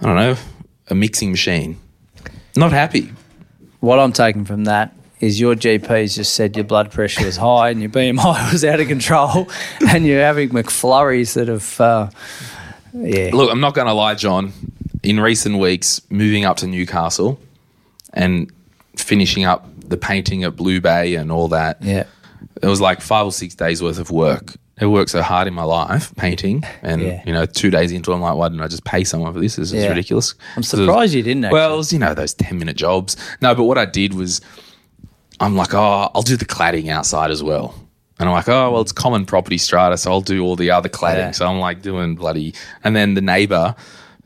[0.00, 0.36] I don't know
[0.88, 1.78] a mixing machine.
[2.56, 3.12] Not happy.
[3.80, 7.70] What I'm taking from that is your GP's just said your blood pressure was high
[7.70, 9.48] and your BMI was out of control,
[9.88, 12.10] and you're having McFlurries that have, uh,
[12.94, 13.30] yeah.
[13.32, 14.52] Look, I'm not going to lie, John.
[15.02, 17.38] In recent weeks, moving up to Newcastle
[18.12, 18.50] and
[18.96, 22.04] finishing up the painting at Blue Bay and all that, Yeah.
[22.62, 24.54] it was like five or six days worth of work.
[24.78, 27.22] I worked so hard in my life painting, and Yeah.
[27.24, 29.40] you know, two days into, it, I'm like, why didn't I just pay someone for
[29.40, 29.56] this?
[29.56, 29.88] This is Yeah.
[29.88, 30.34] ridiculous.
[30.54, 31.58] I'm it was- surprised you didn't, actually.
[31.58, 33.16] Well, it was, you know, those ten minute jobs.
[33.40, 34.40] No, but what I did was,
[35.40, 37.74] I'm like, oh, I'll do the cladding outside as well.
[38.18, 40.88] And I'm like, oh, well, it's common property strata, so I'll do all the other
[40.88, 41.16] cladding.
[41.18, 41.30] Yeah.
[41.32, 42.54] So I'm like doing bloody.
[42.84, 43.74] And then the neighbor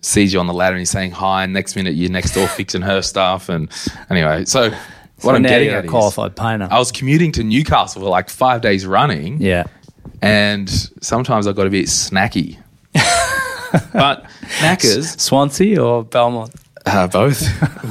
[0.02, 2.46] sees you on the ladder and he's saying hi, and next minute you're next door
[2.56, 3.48] fixing her stuff.
[3.48, 3.68] And
[4.08, 4.72] anyway, so
[5.22, 6.68] what So I'm getting at a is, qualified painter.
[6.70, 9.64] I was commuting to Newcastle for like five days running, yeah.
[10.22, 10.68] and
[11.00, 12.58] sometimes I got a bit snacky.
[13.92, 14.24] but
[14.58, 16.54] Macca's, Swansea or Belmont?
[16.86, 17.42] uh, both.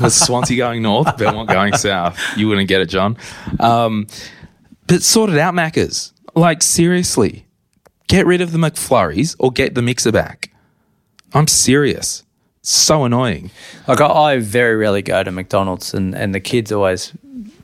[0.01, 2.19] Was Swansea going north, Belmont going south?
[2.37, 3.17] You wouldn't get it, John.
[3.59, 4.07] Um,
[4.87, 6.13] but sort it out, Maccas.
[6.35, 7.45] Like, seriously.
[8.07, 10.51] Get rid of the McFlurries or get the mixer back.
[11.33, 12.23] I'm serious.
[12.69, 13.49] So annoying.
[13.87, 17.11] Like I, I very rarely go to McDonald's, and, and the kids always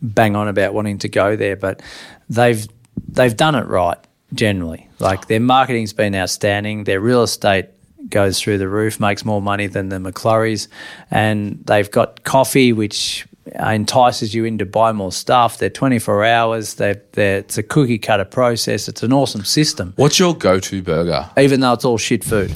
[0.02, 1.82] bang on about wanting to go there, but
[2.27, 2.68] they've
[3.07, 3.98] they've done it right
[4.34, 4.90] generally.
[4.98, 6.86] Like their marketing's been outstanding.
[6.86, 7.68] Their real estate
[8.10, 10.68] goes through the roof, makes more money than the McFlurries,
[11.11, 13.27] and they've got coffee which
[13.60, 15.60] entices you in to buy more stuff.
[15.60, 16.76] They're twenty four hours.
[16.76, 18.88] They they're it's a cookie cutter process.
[18.88, 21.30] It's an awesome system, What's your go to burger?
[21.38, 22.52] even though it's all shit food.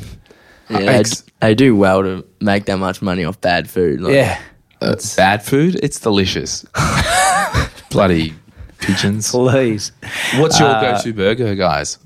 [0.70, 4.02] Yeah, I, Ex- d- I do well to make that much money off bad food.
[4.02, 4.41] Like, Yeah.
[4.82, 5.80] Uh, bad food?
[5.84, 6.66] It's delicious.
[7.91, 8.34] Bloody
[8.80, 9.32] pigeons.
[9.32, 9.91] Please.
[10.38, 11.98] What's your go to burger, guys?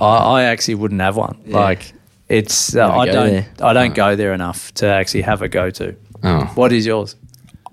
[0.00, 1.40] I, I actually wouldn't have one.
[1.46, 1.92] Like
[2.28, 3.48] it's uh, Never I go don't there.
[3.62, 5.96] I don't go there enough to actually have a go to.
[6.22, 6.44] Oh.
[6.54, 7.16] What is yours?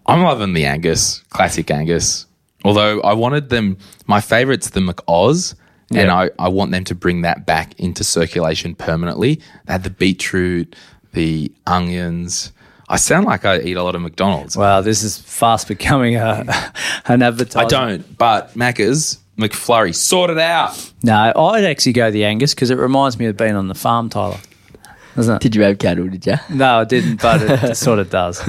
[0.08, 2.26] I'm loving the Angus, classic Angus.
[2.64, 3.78] Although I wanted them,
[4.08, 5.54] my favorite's the McOz,
[5.94, 9.36] and I, I want them to bring that back into circulation permanently.
[9.66, 10.76] They had the beetroot,
[11.14, 12.52] the onions.
[12.88, 14.56] I sound like I eat a lot of McDonald's.
[14.56, 16.46] Wow, this is fast becoming a
[17.06, 17.74] an advertisement.
[17.74, 20.94] I don't, but Macca's, McFlurry, sort it out.
[21.04, 24.10] No, I'd actually go the Angus because it reminds me of being on the farm,
[24.10, 24.38] Tyler.
[25.16, 25.42] Doesn't it?
[25.42, 26.08] Did you have cattle?
[26.10, 26.36] Did you?
[26.50, 28.48] No, I didn't, but it sort of does.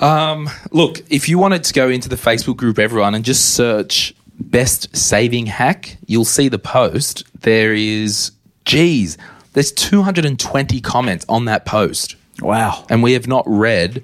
[0.00, 4.14] Um, look, if you wanted to go into the Facebook group, everyone, and just search
[4.38, 7.24] best saving hack, you'll see the post.
[7.40, 8.32] There is,
[8.64, 9.18] geez,
[9.52, 12.84] there's 220 comments on that post, Wow.
[12.88, 14.02] and we have not read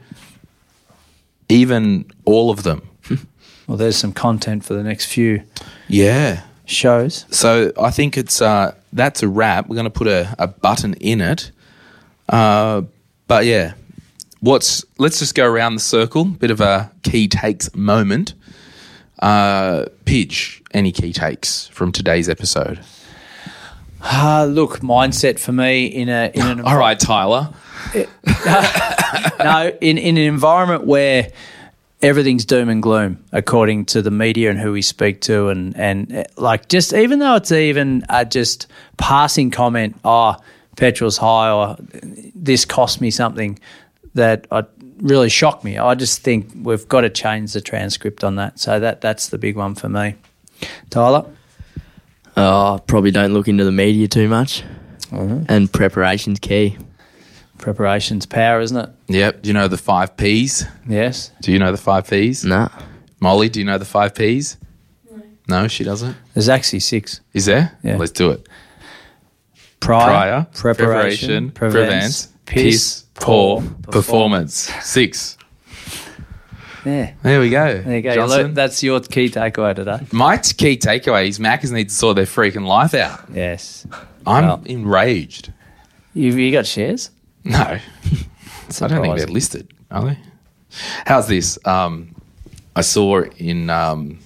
[1.49, 2.83] even all of them.
[3.67, 5.43] Well, there's some content for the next few.
[5.89, 6.43] Yeah.
[6.67, 7.25] shows.
[7.31, 9.69] So I think it's uh, that's a wrap.
[9.69, 11.51] We're going to put a, a button in it.
[12.29, 12.83] Uh,
[13.27, 13.73] but yeah,
[14.41, 16.27] what's let's just go around the circle.
[16.27, 18.35] Bit of a key takes moment.
[19.19, 22.81] Uh, Pidge, any key takes from today's episode?
[24.03, 27.51] Uh, look, mindset for me in a in an All right, Tyler.
[27.95, 31.31] no in in an environment where
[32.03, 36.15] everything's doom and gloom according to the media and who we speak to and and
[36.15, 38.67] uh, like just even though it's even a just
[38.97, 40.37] passing comment oh
[40.77, 41.77] petrol's high or
[42.35, 43.59] this cost me something
[44.15, 44.65] that I,
[44.99, 48.79] really shocked me i just think we've got to change the transcript on that so
[48.81, 50.15] that that's the big one for me
[50.91, 51.25] tyler
[52.37, 54.65] Oh, probably don't look into the media too much.
[55.13, 55.45] Mm-hmm.
[55.49, 56.77] And preparation's key.
[57.59, 59.43] preparation's power isn't it Yep.
[59.43, 60.67] Do you know the five P's?
[60.89, 62.45] yes Do you know the five P's?
[62.45, 62.71] Nah.
[63.21, 64.57] Molly, do you know the five P's?
[65.09, 65.23] No.
[65.49, 66.17] No, she doesn't.
[66.35, 67.79] there's actually six Is there?
[67.85, 67.97] Yeah.
[67.99, 68.49] Let's do it.
[69.79, 74.55] prior, Prior, preparation, prevents, piss, poor, performance.
[74.83, 75.37] Six.
[76.85, 77.15] Yeah.
[77.23, 77.81] There we go.
[77.81, 78.11] There you go.
[78.11, 78.55] You Johnson.
[78.55, 80.01] that's your key takeaway today.
[80.13, 83.25] My t- key takeaway is Maccas need to sort their freaking life out.
[83.33, 83.87] Yes.
[84.27, 84.63] I'm Well.
[84.67, 85.53] enraged.
[86.13, 87.11] You you got shares?
[87.45, 87.59] No,
[88.81, 90.19] I don't think they're listed, are they?
[91.07, 91.59] How's this?
[91.67, 92.15] Um,
[92.77, 94.19] I saw in um,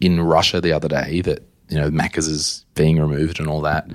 [0.00, 3.88] in Russia the other day that you know Macca's is being removed and all that,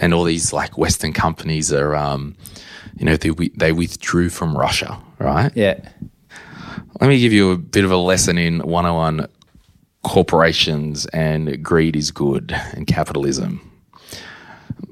[0.00, 2.36] and all these like Western companies are, um,
[2.96, 5.52] you know, they they withdrew from Russia, right?
[5.54, 5.80] Yeah.
[7.00, 9.26] Let me give you a bit of a lesson in 101
[10.02, 13.68] corporations and greed is good and capitalism.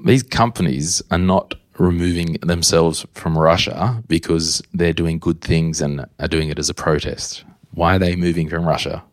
[0.03, 6.27] These companies are not removing themselves from Russia because they're doing good things and are
[6.27, 7.43] doing it as a protest.
[7.71, 9.03] Why are they moving from Russia?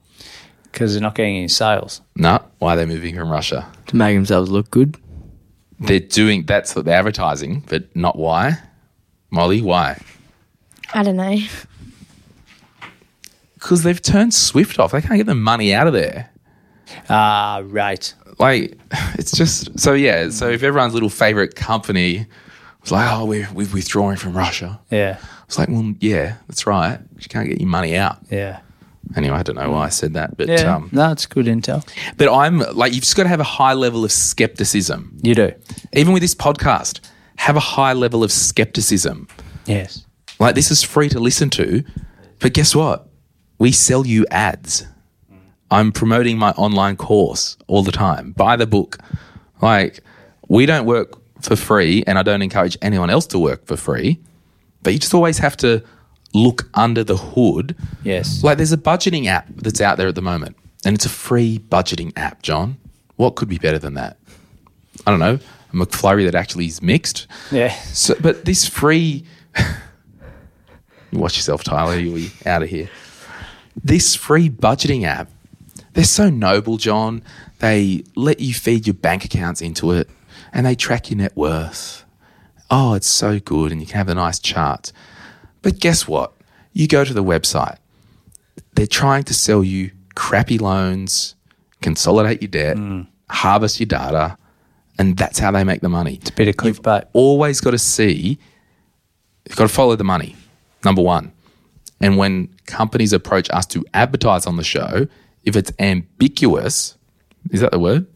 [0.64, 2.02] Because they're not getting any sales.
[2.16, 3.70] No, why are they moving from Russia?
[3.88, 4.96] To make themselves look good.
[5.80, 8.58] They're doing that's what they're advertising, but not why.
[9.30, 10.00] Molly, why?
[10.94, 11.36] I don't know.
[13.54, 14.92] Because they've turned SWIFT off.
[14.92, 16.30] They can't get the money out of there.
[17.10, 18.14] Ah, right.
[18.38, 18.78] like
[19.18, 22.24] it's just so yeah so if everyone's little favorite company
[22.80, 25.18] was like oh we're, we're withdrawing from russia Yeah.
[25.44, 28.60] it's like well yeah that's right you can't get your money out Yeah.
[29.16, 30.76] anyway i don't know why i said that but Yeah.
[30.76, 31.86] um no, it's good intel.
[32.16, 35.52] but i'm like you've just got to have a high level of skepticism You do.
[35.92, 37.00] even with this podcast
[37.38, 39.26] have a high level of skepticism.
[39.66, 40.04] Yes.
[40.38, 41.84] like this is free to listen to
[42.40, 43.08] but guess what?
[43.58, 44.86] We sell you ads.
[45.70, 48.32] I'm promoting my online course all the time.
[48.32, 48.98] Buy the book.
[49.60, 50.00] Like
[50.48, 54.18] we don't work for free and i don't encourage anyone else to work for free
[54.82, 55.80] but you just always have to
[56.34, 57.76] look under the hood.
[58.02, 58.42] Yes.
[58.42, 61.58] like there's a budgeting app that's out there at the moment and it's a free
[61.60, 62.76] budgeting app john.
[63.16, 64.16] What could be better than that?
[65.06, 65.38] I don't know
[65.72, 67.72] mcflurry that actually is mixed Yeah.
[67.92, 69.24] so, but this free,
[71.10, 71.98] you watch yourself, Tyler.
[71.98, 72.88] You'll be out of here.
[73.82, 75.30] This free budgeting app,
[75.92, 77.22] they're so noble, John.
[77.58, 80.08] They let you feed your bank accounts into it,
[80.52, 82.04] and they track your net worth.
[82.70, 84.92] Oh, it's so good, and you can have a nice chart.
[85.62, 86.32] But guess what?
[86.72, 87.78] You go to the website.
[88.74, 91.34] They're trying to sell you crappy loans,
[91.82, 93.06] consolidate your debt, mm.
[93.28, 94.37] harvest your data,
[94.98, 96.14] and that's how they make the money.
[96.20, 97.04] It's a bit of clickbait.
[97.12, 98.38] always got to see,
[99.48, 100.36] you've got to follow the money,
[100.84, 101.32] number one.
[102.00, 105.06] And when companies approach us to advertise on the show,
[105.44, 106.96] if it's ambiguous,
[107.50, 108.06] is that the word?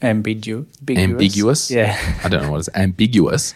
[0.00, 0.98] Ambigu- ambiguous.
[0.98, 1.70] Ambiguous?
[1.70, 2.20] Yeah.
[2.24, 3.54] I don't know what it's ambiguous.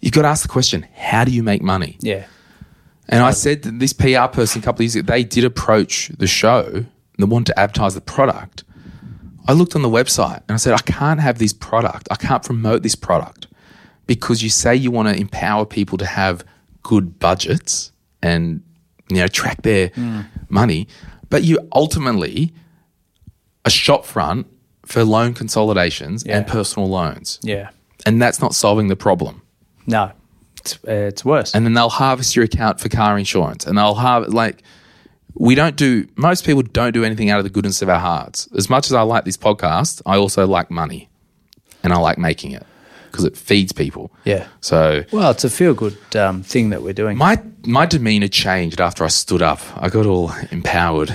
[0.00, 1.96] You've got to ask the question, how do you make money?
[2.00, 2.26] Yeah.
[3.08, 6.08] And I said that this PR person a couple of years ago, they did approach
[6.08, 6.84] the show.
[7.18, 8.64] They wanted to advertise the product.
[9.48, 12.08] I looked on the website and I said, I can't have this product.
[12.10, 13.48] I can't promote this product
[14.06, 16.44] because you say you want to empower people to have
[16.82, 17.92] good budgets
[18.22, 18.62] and
[19.10, 19.90] you know track their
[20.48, 20.88] money,
[21.28, 22.52] but you ultimately
[23.64, 24.46] a shop front
[24.86, 27.70] for loan consolidations and personal loans, Yeah.
[28.04, 29.42] and that's not solving the problem
[29.86, 30.12] No.
[30.60, 31.54] It's, uh, it's worse.
[31.54, 34.62] and then they'll harvest your account for car insurance and they'll have like
[35.34, 38.48] we don't do most people don't do anything out of the goodness of our hearts
[38.56, 41.08] as much as i like this podcast i also like money
[41.82, 42.66] and i like making it
[43.10, 44.46] because it feeds people yeah.
[44.60, 47.18] so Well, it's a feel good um, thing that we're doing.
[47.18, 51.14] my my demeanor changed after i stood up i got all empowered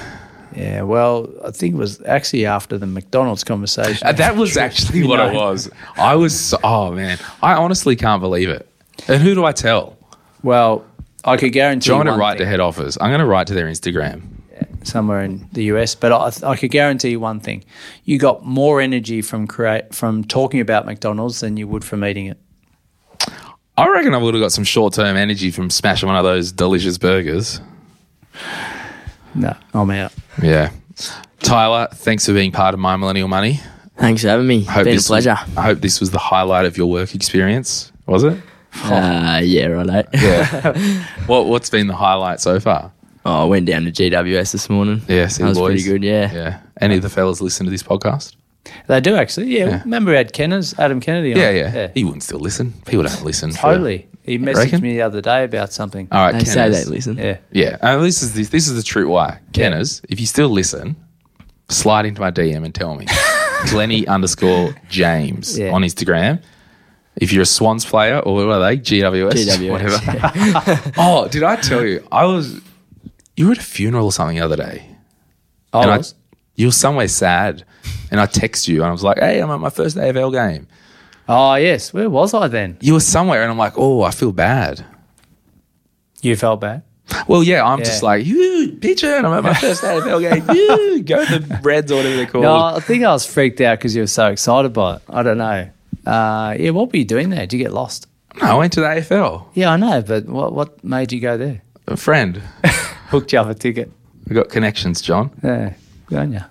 [0.55, 0.81] yeah.
[0.81, 4.07] Well, I think it was actually after the McDonald's conversation.
[4.07, 8.21] Uh, that was actually what it was i was so- oh man i honestly can't
[8.21, 8.67] believe it
[9.07, 9.95] and who do i tell
[10.41, 10.85] Well,
[11.23, 11.85] I could guarantee.
[11.87, 12.45] do you want to write thing.
[12.45, 14.21] to head office i'm going to write to their instagram
[14.83, 15.95] somewhere in the US.
[15.95, 17.63] But I, I could guarantee you one thing:
[18.05, 22.27] you got more energy from create from talking about McDonald's than you would from eating
[22.27, 22.37] it.
[23.77, 26.51] I reckon I would have got some short term energy from smashing one of those
[26.51, 27.61] delicious burgers.
[29.35, 30.13] No, I'm out.
[30.41, 30.71] Yeah.
[31.39, 33.59] Tyler, thanks for being part of My Millennial Money.
[33.97, 34.63] Thanks for having me.
[34.63, 35.37] Hope Been a this was- pleasure.
[35.55, 37.91] I hope this was the highlight of your work experience.
[38.07, 38.37] Was it?
[38.83, 40.05] Uh, yeah, right.
[40.13, 41.03] Yeah.
[41.27, 42.91] what What's been the highlight so far?
[43.25, 45.01] oh, I went down to GWS this morning.
[45.07, 45.83] Yeah, see that the was boys.
[45.83, 46.03] pretty good.
[46.03, 46.31] Yeah.
[46.33, 46.59] Yeah.
[46.79, 48.35] Any of the fellas listen to this podcast?
[48.87, 49.47] They do actually.
[49.57, 49.79] Yeah, Yeah.
[49.83, 51.33] remember we had Kenners, Adam Kennedy.
[51.33, 51.39] On?
[51.39, 51.91] Yeah, yeah.
[51.93, 52.73] He wouldn't still listen.
[52.85, 53.51] People don't listen.
[53.51, 54.07] for- totally.
[54.23, 54.81] He messaged Reckon?
[54.81, 56.07] me the other day about something.
[56.11, 56.83] All right, They say Kenners.
[56.85, 57.17] they listen.
[57.17, 59.39] Yeah, Yeah, uh, this is the, this is the true why.
[59.53, 60.97] Kenners, if you still listen,
[61.69, 63.07] slide into my DM and tell me.
[63.69, 65.71] Glenny underscore James Yeah.
[65.71, 66.41] on Instagram.
[67.17, 68.77] If you're a Swans player or what are they?
[68.77, 69.31] GWS?
[69.31, 70.91] GWS, Whatever.
[70.97, 72.07] oh, did I tell you?
[72.11, 72.61] I was,
[73.35, 74.87] you were at a funeral or something the other day.
[75.73, 76.13] I was.
[76.13, 77.63] I, you were somewhere sad.
[78.11, 80.67] And I text you and I was like, hey, I'm at my first AFL game.
[81.27, 82.77] oh yes, where was I then?
[82.81, 84.85] You were somewhere and I'm like, oh, I feel bad.
[86.21, 86.83] You felt bad.
[87.27, 90.55] Well, yeah, I'm just like, you and I'm at my first AFL game.
[90.55, 92.43] You go to the Reds or whatever they're called.
[92.43, 95.01] No, I think I was freaked out because you were so excited by it.
[95.09, 95.69] I don't know.
[96.07, 97.41] Uh, yeah, what were you doing there?
[97.41, 98.07] Did you get lost?
[98.41, 99.47] No, I went to the AFL.
[99.53, 101.61] Yeah, I know, but what what made you go there?
[101.87, 102.37] A friend.
[103.09, 103.91] Hooked you up a ticket.
[104.27, 105.31] We got connections, John.
[105.43, 105.73] Yeah,
[106.07, 106.41] good on you.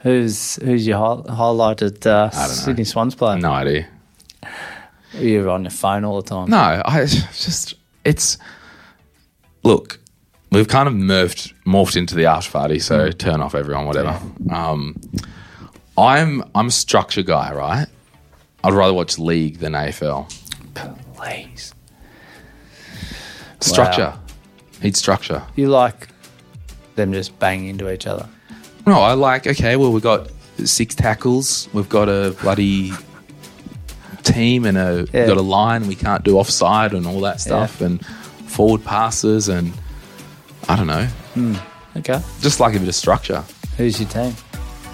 [0.00, 3.38] Who's who's your hi- highlighted uh, Sydney Swans player?
[3.38, 3.86] No idea.
[5.14, 6.48] You're on your phone all the time.
[6.50, 7.74] No, I just
[8.04, 8.38] it's
[9.62, 9.98] look.
[10.52, 14.20] We've kind of morphed morphed into the after party, so turn off everyone, whatever.
[14.50, 14.94] Um,
[15.98, 17.88] I'm I'm a structure guy, right?
[18.66, 20.28] I'd rather watch league than AFL.
[21.14, 21.72] Please.
[23.60, 24.12] Structure.
[24.82, 25.42] Need structure.
[25.54, 26.08] You like
[26.96, 28.28] them just banging into each other.
[28.86, 30.30] No, I like, okay, well, we've got
[30.64, 31.68] six tackles.
[31.72, 32.90] We've got a bloody
[34.24, 35.20] team and a, Yeah.
[35.20, 35.86] we've got a line.
[35.86, 39.72] We can't do offside and all that stuff and forward passes and
[40.68, 41.04] I don't know.
[41.34, 41.54] Hmm,
[41.98, 42.20] okay.
[42.40, 43.44] Just like a bit of structure.
[43.76, 44.34] Who's your team?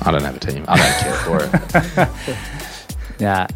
[0.03, 0.65] I don't have a team.
[0.69, 2.09] I don't care for it.
[3.19, 3.47] Yeah.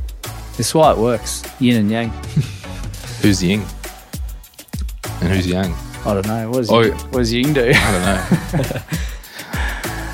[0.56, 1.42] This is why it works.
[1.60, 2.08] Yin and yang.
[3.22, 3.62] Who's yin
[5.20, 5.74] And who's Yang?
[6.04, 6.50] I don't know.
[6.50, 7.72] What does, Oh, Yin- what does Ying do?
[7.74, 8.82] I don't know.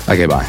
[0.13, 0.47] okay, bye.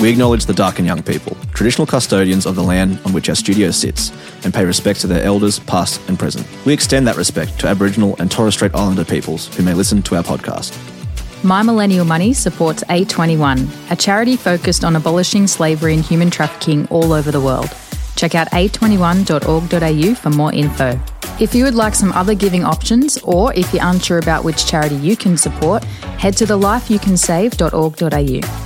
[0.00, 4.12] We acknowledge the Darkinjung people, traditional custodians of the land on which our studio sits,
[4.44, 6.46] and pay respect to their elders, past and present.
[6.66, 10.16] We extend that respect to Aboriginal and Torres Strait Islander peoples who may listen to
[10.16, 10.76] our podcast.
[11.46, 17.12] My Millennial Money supports A21, a charity focused on abolishing slavery and human trafficking all
[17.12, 17.72] over the world.
[18.16, 21.00] Check out a21.org.au for more info.
[21.38, 24.96] If you would like some other giving options, or if you're unsure about which charity
[24.96, 25.84] you can support,
[26.18, 28.65] head to thelifeyoucansave.org.au.